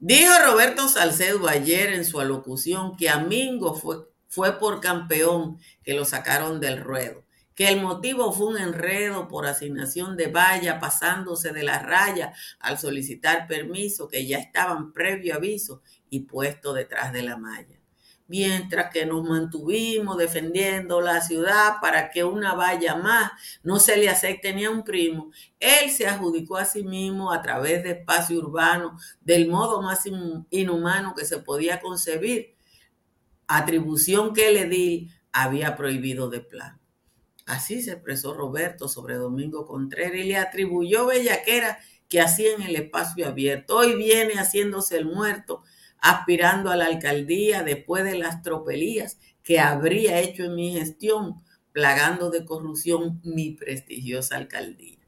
Dijo 0.00 0.32
Roberto 0.44 0.88
Salcedo 0.88 1.46
ayer 1.46 1.92
en 1.92 2.04
su 2.04 2.18
alocución 2.18 2.96
que 2.96 3.08
Amingo 3.08 3.76
fue, 3.76 3.98
fue 4.26 4.58
por 4.58 4.80
campeón 4.80 5.60
que 5.84 5.94
lo 5.94 6.04
sacaron 6.04 6.58
del 6.58 6.80
ruedo 6.80 7.22
que 7.58 7.70
el 7.70 7.82
motivo 7.82 8.30
fue 8.30 8.46
un 8.46 8.56
enredo 8.56 9.26
por 9.26 9.44
asignación 9.44 10.16
de 10.16 10.28
valla, 10.28 10.78
pasándose 10.78 11.52
de 11.52 11.64
la 11.64 11.80
raya 11.80 12.32
al 12.60 12.78
solicitar 12.78 13.48
permiso 13.48 14.06
que 14.06 14.28
ya 14.28 14.38
estaban 14.38 14.92
previo 14.92 15.34
aviso 15.34 15.82
y 16.08 16.20
puesto 16.20 16.72
detrás 16.72 17.12
de 17.12 17.22
la 17.22 17.36
malla. 17.36 17.80
Mientras 18.28 18.92
que 18.92 19.06
nos 19.06 19.28
mantuvimos 19.28 20.16
defendiendo 20.16 21.00
la 21.00 21.20
ciudad 21.20 21.80
para 21.80 22.12
que 22.12 22.22
una 22.22 22.54
valla 22.54 22.94
más 22.94 23.32
no 23.64 23.80
se 23.80 23.96
le 23.96 24.08
acepte 24.08 24.54
ni 24.54 24.64
a 24.64 24.70
un 24.70 24.84
primo, 24.84 25.32
él 25.58 25.90
se 25.90 26.06
adjudicó 26.06 26.58
a 26.58 26.64
sí 26.64 26.84
mismo 26.84 27.32
a 27.32 27.42
través 27.42 27.82
de 27.82 27.90
espacio 27.90 28.38
urbano 28.38 28.96
del 29.20 29.48
modo 29.48 29.82
más 29.82 30.04
inhumano 30.50 31.12
que 31.16 31.24
se 31.24 31.38
podía 31.38 31.80
concebir, 31.80 32.54
atribución 33.48 34.32
que 34.32 34.48
el 34.48 34.58
edil 34.58 35.12
había 35.32 35.74
prohibido 35.74 36.30
de 36.30 36.38
plan. 36.38 36.78
Así 37.48 37.80
se 37.80 37.92
expresó 37.92 38.34
Roberto 38.34 38.88
sobre 38.88 39.14
Domingo 39.14 39.66
Contreras 39.66 40.20
y 40.20 40.24
le 40.24 40.36
atribuyó 40.36 41.06
bellaquera 41.06 41.78
que 42.06 42.20
hacía 42.20 42.52
en 42.54 42.60
el 42.60 42.76
espacio 42.76 43.26
abierto. 43.26 43.78
Hoy 43.78 43.96
viene 43.96 44.34
haciéndose 44.34 44.98
el 44.98 45.06
muerto, 45.06 45.62
aspirando 45.98 46.70
a 46.70 46.76
la 46.76 46.84
alcaldía 46.84 47.62
después 47.62 48.04
de 48.04 48.18
las 48.18 48.42
tropelías 48.42 49.18
que 49.42 49.60
habría 49.60 50.20
hecho 50.20 50.44
en 50.44 50.56
mi 50.56 50.74
gestión, 50.74 51.42
plagando 51.72 52.28
de 52.28 52.44
corrupción 52.44 53.18
mi 53.24 53.52
prestigiosa 53.52 54.36
alcaldía. 54.36 54.98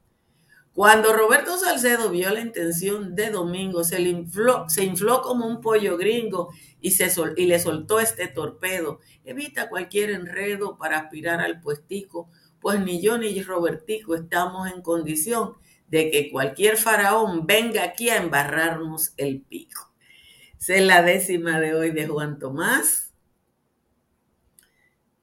Cuando 0.73 1.11
Roberto 1.11 1.57
Salcedo 1.59 2.09
vio 2.09 2.31
la 2.31 2.39
intención 2.39 3.13
de 3.13 3.29
Domingo, 3.29 3.83
se, 3.83 3.99
infló 4.01 5.21
como 5.21 5.45
un 5.45 5.59
pollo 5.59 5.97
gringo 5.97 6.49
y, 6.79 6.91
se 6.91 7.11
y 7.35 7.45
le 7.45 7.59
soltó 7.59 7.99
este 7.99 8.27
torpedo. 8.27 8.99
Evita 9.31 9.69
cualquier 9.69 10.11
enredo 10.11 10.77
para 10.77 10.97
aspirar 10.97 11.39
al 11.39 11.61
puestico, 11.61 12.29
pues 12.59 12.79
ni 12.79 13.01
yo 13.01 13.17
ni 13.17 13.41
Robertico 13.41 14.15
estamos 14.15 14.71
en 14.71 14.81
condición 14.81 15.53
de 15.87 16.11
que 16.11 16.31
cualquier 16.31 16.77
faraón 16.77 17.47
venga 17.47 17.83
aquí 17.83 18.09
a 18.09 18.17
embarrarnos 18.17 19.13
el 19.17 19.41
pico. 19.41 19.91
La 20.67 21.01
décima 21.01 21.59
de 21.59 21.73
hoy 21.73 21.91
de 21.91 22.07
Juan 22.07 22.39
Tomás. 22.39 23.13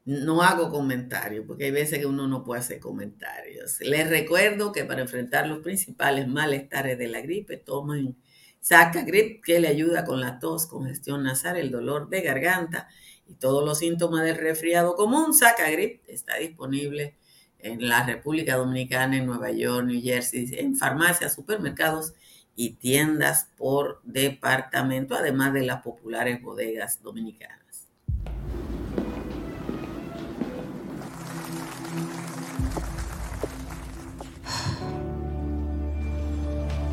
no 0.05 0.42
hago 0.42 0.71
comentarios, 0.71 1.44
porque 1.47 1.66
hay 1.66 1.71
veces 1.71 1.99
que 1.99 2.07
uno 2.07 2.27
no 2.27 2.42
puede 2.42 2.61
hacer 2.61 2.81
comentarios. 2.81 3.79
Les 3.81 4.09
recuerdo 4.09 4.73
que 4.73 4.85
para 4.85 5.03
enfrentar 5.03 5.47
los 5.47 5.59
principales 5.59 6.27
malestares 6.27 6.99
de 6.99 7.09
la 7.09 7.21
gripe, 7.21 7.59
tomen 7.59 8.16
Saca 8.61 9.03
Grip, 9.03 9.44
que 9.44 9.61
le 9.61 9.68
ayuda 9.68 10.05
con 10.05 10.21
la 10.21 10.38
tos, 10.38 10.66
congestión 10.66 11.23
nasal, 11.23 11.57
el 11.57 11.71
dolor 11.71 12.09
de 12.09 12.23
garganta 12.23 12.88
y 13.29 13.35
todos 13.35 13.64
los 13.64 13.79
síntomas 13.79 14.25
del 14.25 14.37
resfriado 14.37 14.97
común. 14.97 15.35
Saca 15.35 15.71
Grip 15.71 16.03
está 16.09 16.37
disponible 16.37 17.14
en 17.59 17.88
la 17.88 18.05
República 18.05 18.57
Dominicana, 18.57 19.19
en 19.19 19.27
Nueva 19.27 19.51
York, 19.51 19.87
New 19.87 20.01
Jersey, 20.03 20.51
en 20.59 20.77
farmacias, 20.77 21.35
supermercados 21.35 22.14
y 22.57 22.71
tiendas 22.71 23.51
por 23.57 24.01
departamento, 24.03 25.14
además 25.14 25.53
de 25.53 25.62
las 25.62 25.83
populares 25.83 26.43
bodegas 26.43 27.03
dominicanas. 27.03 27.59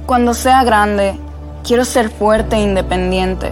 Cuando 0.06 0.36
sea 0.36 0.64
grande, 0.64 1.18
quiero 1.64 1.84
ser 1.84 2.10
fuerte 2.10 2.58
e 2.58 2.62
independiente. 2.62 3.52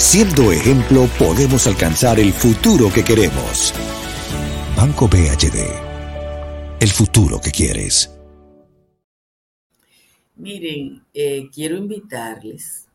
Siendo 0.00 0.50
ejemplo, 0.50 1.06
podemos 1.18 1.66
alcanzar 1.66 2.18
el 2.18 2.32
futuro 2.32 2.90
que 2.90 3.04
queremos. 3.04 3.74
Banco 4.74 5.06
BHD. 5.06 5.60
El 6.80 6.88
futuro 6.88 7.38
que 7.38 7.50
quieres. 7.50 8.10
Miren, 10.36 11.04
eh, 11.12 11.50
quiero 11.52 11.76
invitarles 11.76 12.88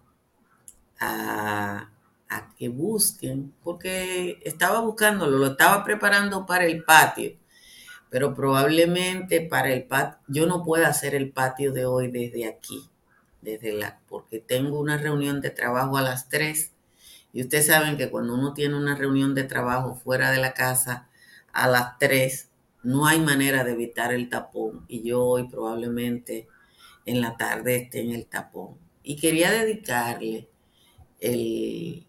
a, 1.00 1.92
que 2.58 2.70
busquen, 2.70 3.54
porque 3.64 4.40
estaba 4.44 4.80
buscándolo, 4.80 5.38
lo 5.38 5.48
estaba 5.52 5.84
preparando 5.84 6.44
para 6.48 6.66
el 6.66 6.84
patio 6.84 7.38
pero 8.10 8.34
probablemente 8.34 9.42
para 9.42 9.72
el 9.74 9.84
patio, 9.84 10.20
yo 10.28 10.48
no 10.48 10.64
pueda 10.64 10.88
hacer 10.88 11.16
el 11.16 11.32
patio 11.32 11.72
de 11.72 11.86
hoy 11.86 12.10
desde 12.10 12.48
aquí, 12.48 12.90
desde 13.42 13.74
la, 13.74 14.00
porque 14.08 14.40
tengo 14.40 14.80
una 14.80 14.98
reunión 14.98 15.42
de 15.42 15.50
trabajo 15.50 15.98
a 15.98 16.02
las 16.02 16.30
3 16.30 16.75
y 17.36 17.42
ustedes 17.42 17.68
saben 17.68 17.98
que 17.98 18.10
cuando 18.10 18.34
uno 18.34 18.54
tiene 18.54 18.78
una 18.78 18.96
reunión 18.96 19.36
de 19.36 19.44
trabajo 19.44 19.94
fuera 19.94 20.32
de 20.32 20.40
la 20.40 20.54
casa 20.54 21.10
a 21.52 21.68
las 21.68 22.00
3, 22.00 22.50
no 22.84 23.08
hay 23.08 23.20
manera 23.20 23.66
de 23.66 23.74
evitar 23.74 24.14
el 24.14 24.30
tapón 24.30 24.86
y 24.88 25.04
yo 25.04 25.22
hoy 25.22 25.50
probablemente 25.50 26.48
en 27.06 27.20
la 27.20 27.36
tarde 27.36 27.76
esté 27.76 28.00
en 28.04 28.12
el 28.14 28.28
tapón. 28.28 28.78
Y 29.04 29.18
quería 29.18 29.52
dedicarle 29.52 30.48
el, 31.20 32.08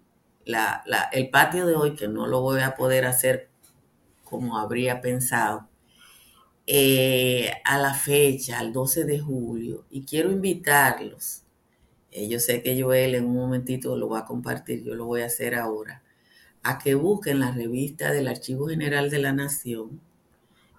el 1.13 1.31
patio 1.31 1.67
de 1.67 1.75
hoy, 1.75 1.97
que 1.97 2.07
no 2.07 2.29
lo 2.29 2.41
voy 2.41 2.61
a 2.61 2.77
poder 2.77 3.05
hacer 3.05 3.51
como 4.23 4.59
habría 4.59 5.01
pensado, 5.01 5.69
eh, 6.69 7.51
a 7.65 7.79
la 7.79 7.95
fecha, 7.95 8.61
al 8.61 8.73
12 8.73 9.05
de 9.05 9.19
julio, 9.19 9.87
y 9.91 10.05
quiero 10.05 10.31
invitarlos. 10.31 11.43
Eh, 12.17 12.29
yo 12.29 12.41
sé 12.41 12.63
que 12.63 12.81
Joel 12.81 13.15
en 13.15 13.27
un 13.27 13.37
momentito 13.37 13.95
lo 13.95 14.09
va 14.09 14.21
a 14.21 14.25
compartir, 14.25 14.83
yo 14.83 14.95
lo 14.95 15.05
voy 15.05 15.21
a 15.21 15.27
hacer 15.27 15.55
ahora, 15.55 16.03
a 16.63 16.79
que 16.79 16.95
busquen 16.95 17.41
la 17.41 17.53
revista 17.53 18.11
del 18.11 18.29
Archivo 18.29 18.69
General 18.69 19.11
de 19.11 19.19
la 19.19 19.35
Nación, 19.35 20.01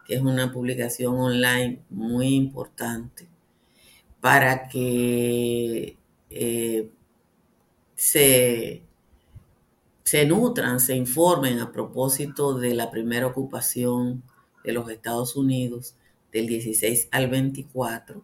que 0.07 0.15
es 0.15 0.21
una 0.21 0.51
publicación 0.51 1.15
online 1.19 1.81
muy 1.91 2.29
importante, 2.33 3.27
para 4.19 4.67
que 4.67 5.95
eh, 6.31 6.89
se, 7.95 8.81
se 10.03 10.25
nutran, 10.25 10.79
se 10.79 10.95
informen 10.95 11.59
a 11.59 11.71
propósito 11.71 12.57
de 12.57 12.73
la 12.73 12.89
primera 12.89 13.27
ocupación 13.27 14.23
de 14.63 14.73
los 14.73 14.89
Estados 14.89 15.35
Unidos 15.35 15.93
del 16.31 16.47
16 16.47 17.09
al 17.11 17.29
24. 17.29 18.23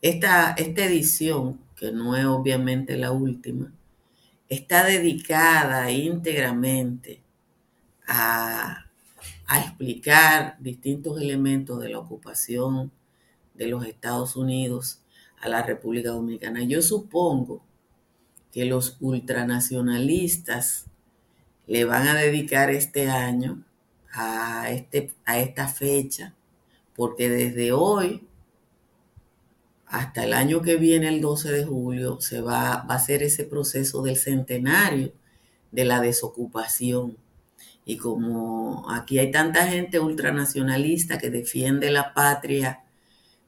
Esta, 0.00 0.52
esta 0.52 0.84
edición, 0.84 1.65
que 1.76 1.92
no 1.92 2.16
es 2.16 2.24
obviamente 2.24 2.96
la 2.96 3.12
última, 3.12 3.72
está 4.48 4.84
dedicada 4.84 5.90
íntegramente 5.90 7.22
a, 8.06 8.82
explicar 9.62 10.56
distintos 10.58 11.20
elementos 11.20 11.80
de 11.80 11.90
la 11.90 12.00
ocupación 12.00 12.90
de 13.54 13.68
los 13.68 13.86
Estados 13.86 14.34
Unidos 14.34 15.02
a 15.40 15.48
la 15.48 15.62
República 15.62 16.10
Dominicana. 16.10 16.64
Yo 16.64 16.82
supongo 16.82 17.62
que 18.52 18.64
los 18.64 18.96
ultranacionalistas 19.00 20.86
le 21.66 21.84
van 21.84 22.08
a 22.08 22.14
dedicar 22.14 22.70
este 22.70 23.08
año 23.08 23.62
a, 24.12 24.70
este, 24.70 25.12
a 25.24 25.38
esta 25.38 25.68
fecha, 25.68 26.34
porque 26.94 27.28
desde 27.28 27.70
hoy 27.72 28.26
hasta 29.86 30.24
el 30.24 30.32
año 30.32 30.62
que 30.62 30.76
viene, 30.76 31.08
el 31.08 31.20
12 31.20 31.52
de 31.52 31.64
julio, 31.64 32.20
se 32.20 32.40
va, 32.40 32.74
a 32.74 32.98
ser 32.98 33.22
ese 33.22 33.44
proceso 33.44 34.02
del 34.02 34.16
centenario 34.16 35.12
de 35.70 35.84
la 35.84 36.00
desocupación. 36.00 37.16
Y 37.84 37.96
como 37.96 38.90
aquí 38.90 39.18
hay 39.18 39.30
tanta 39.30 39.66
gente 39.68 40.00
ultranacionalista 40.00 41.18
que 41.18 41.30
defiende 41.30 41.90
la 41.90 42.14
patria 42.14 42.84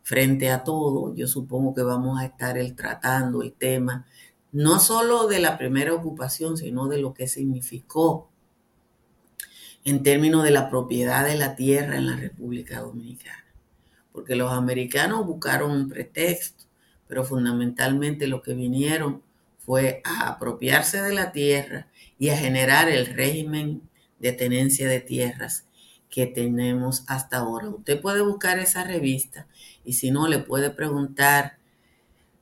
frente 0.03 0.51
a 0.51 0.64
todo, 0.64 1.14
yo 1.14 1.27
supongo 1.27 1.74
que 1.74 1.83
vamos 1.83 2.20
a 2.20 2.27
estar 2.27 2.57
el, 2.57 2.74
tratando 2.74 3.42
el 3.42 3.53
tema 3.53 4.07
no 4.53 4.79
solo 4.79 5.27
de 5.27 5.40
la 5.40 5.59
primera 5.59 5.92
ocupación, 5.94 6.57
sino 6.57 6.88
de 6.88 6.98
lo 6.98 7.12
que 7.14 7.29
significó 7.29 8.31
en 9.85 10.03
términos 10.03 10.44
de 10.44 10.51
la 10.51 10.70
propiedad 10.70 11.27
de 11.27 11.37
la 11.37 11.55
tierra 11.55 11.96
en 11.96 12.07
la 12.07 12.16
República 12.16 12.81
Dominicana. 12.81 13.44
Porque 14.18 14.35
los 14.35 14.50
americanos 14.50 15.24
buscaron 15.24 15.70
un 15.70 15.88
pretexto, 15.88 16.64
pero 17.07 17.22
fundamentalmente 17.22 18.26
lo 18.26 18.42
que 18.42 18.52
vinieron 18.52 19.22
fue 19.64 20.02
a 20.02 20.31
apropiarse 20.31 21.00
de 21.00 21.14
la 21.14 21.31
tierra 21.31 21.87
y 22.18 22.31
a 22.31 22.37
generar 22.37 22.88
el 22.88 23.07
régimen 23.07 23.81
de 24.18 24.33
tenencia 24.33 24.88
de 24.88 24.98
tierras 24.98 25.66
que 26.11 26.26
tenemos 26.26 27.04
hasta 27.07 27.37
ahora. 27.37 27.68
Usted 27.68 28.00
puede 28.00 28.22
buscar 28.22 28.59
esa 28.59 28.83
revista 28.83 29.46
y 29.85 29.92
si 29.92 30.11
no, 30.11 30.26
le 30.26 30.40
puede 30.40 30.70
preguntar 30.70 31.59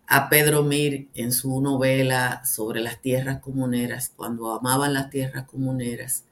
a 0.06 0.30
Pedro 0.30 0.62
Mir 0.62 1.08
en 1.12 1.30
su 1.30 1.60
novela 1.60 2.42
sobre 2.46 2.80
las 2.80 3.02
tierras 3.02 3.40
comuneras, 3.40 4.14
cuando 4.16 4.50
amaban 4.50 4.94
las 4.94 5.10
tierras 5.10 5.44
comuneras, 5.44 6.24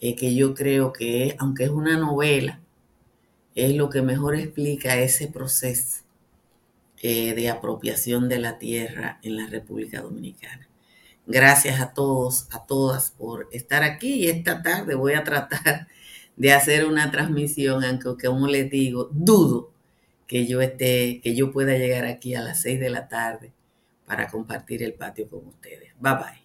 eh, 0.00 0.14
que 0.14 0.36
yo 0.36 0.54
creo 0.54 0.92
que, 0.92 1.34
aunque 1.40 1.64
es 1.64 1.70
una 1.70 1.96
novela, 1.96 2.60
es 3.54 3.74
lo 3.74 3.88
que 3.90 4.02
mejor 4.02 4.36
explica 4.36 4.96
ese 4.98 5.28
proceso 5.28 6.02
eh, 7.02 7.34
de 7.34 7.50
apropiación 7.50 8.28
de 8.28 8.38
la 8.38 8.58
tierra 8.58 9.18
en 9.22 9.36
la 9.36 9.46
República 9.46 10.00
Dominicana. 10.00 10.68
Gracias 11.26 11.80
a 11.80 11.94
todos, 11.94 12.48
a 12.50 12.66
todas 12.66 13.10
por 13.10 13.48
estar 13.52 13.82
aquí 13.82 14.14
y 14.14 14.28
esta 14.28 14.62
tarde 14.62 14.94
voy 14.94 15.14
a 15.14 15.24
tratar 15.24 15.88
de 16.36 16.52
hacer 16.52 16.84
una 16.84 17.10
transmisión, 17.10 17.84
aunque 17.84 18.26
como 18.26 18.46
les 18.48 18.70
digo, 18.70 19.08
dudo 19.12 19.72
que 20.26 20.46
yo 20.46 20.60
esté, 20.60 21.20
que 21.22 21.34
yo 21.34 21.52
pueda 21.52 21.76
llegar 21.76 22.04
aquí 22.06 22.34
a 22.34 22.42
las 22.42 22.60
6 22.62 22.80
de 22.80 22.90
la 22.90 23.08
tarde 23.08 23.52
para 24.06 24.28
compartir 24.28 24.82
el 24.82 24.94
patio 24.94 25.28
con 25.28 25.46
ustedes. 25.46 25.92
Bye 26.00 26.14
bye. 26.14 26.44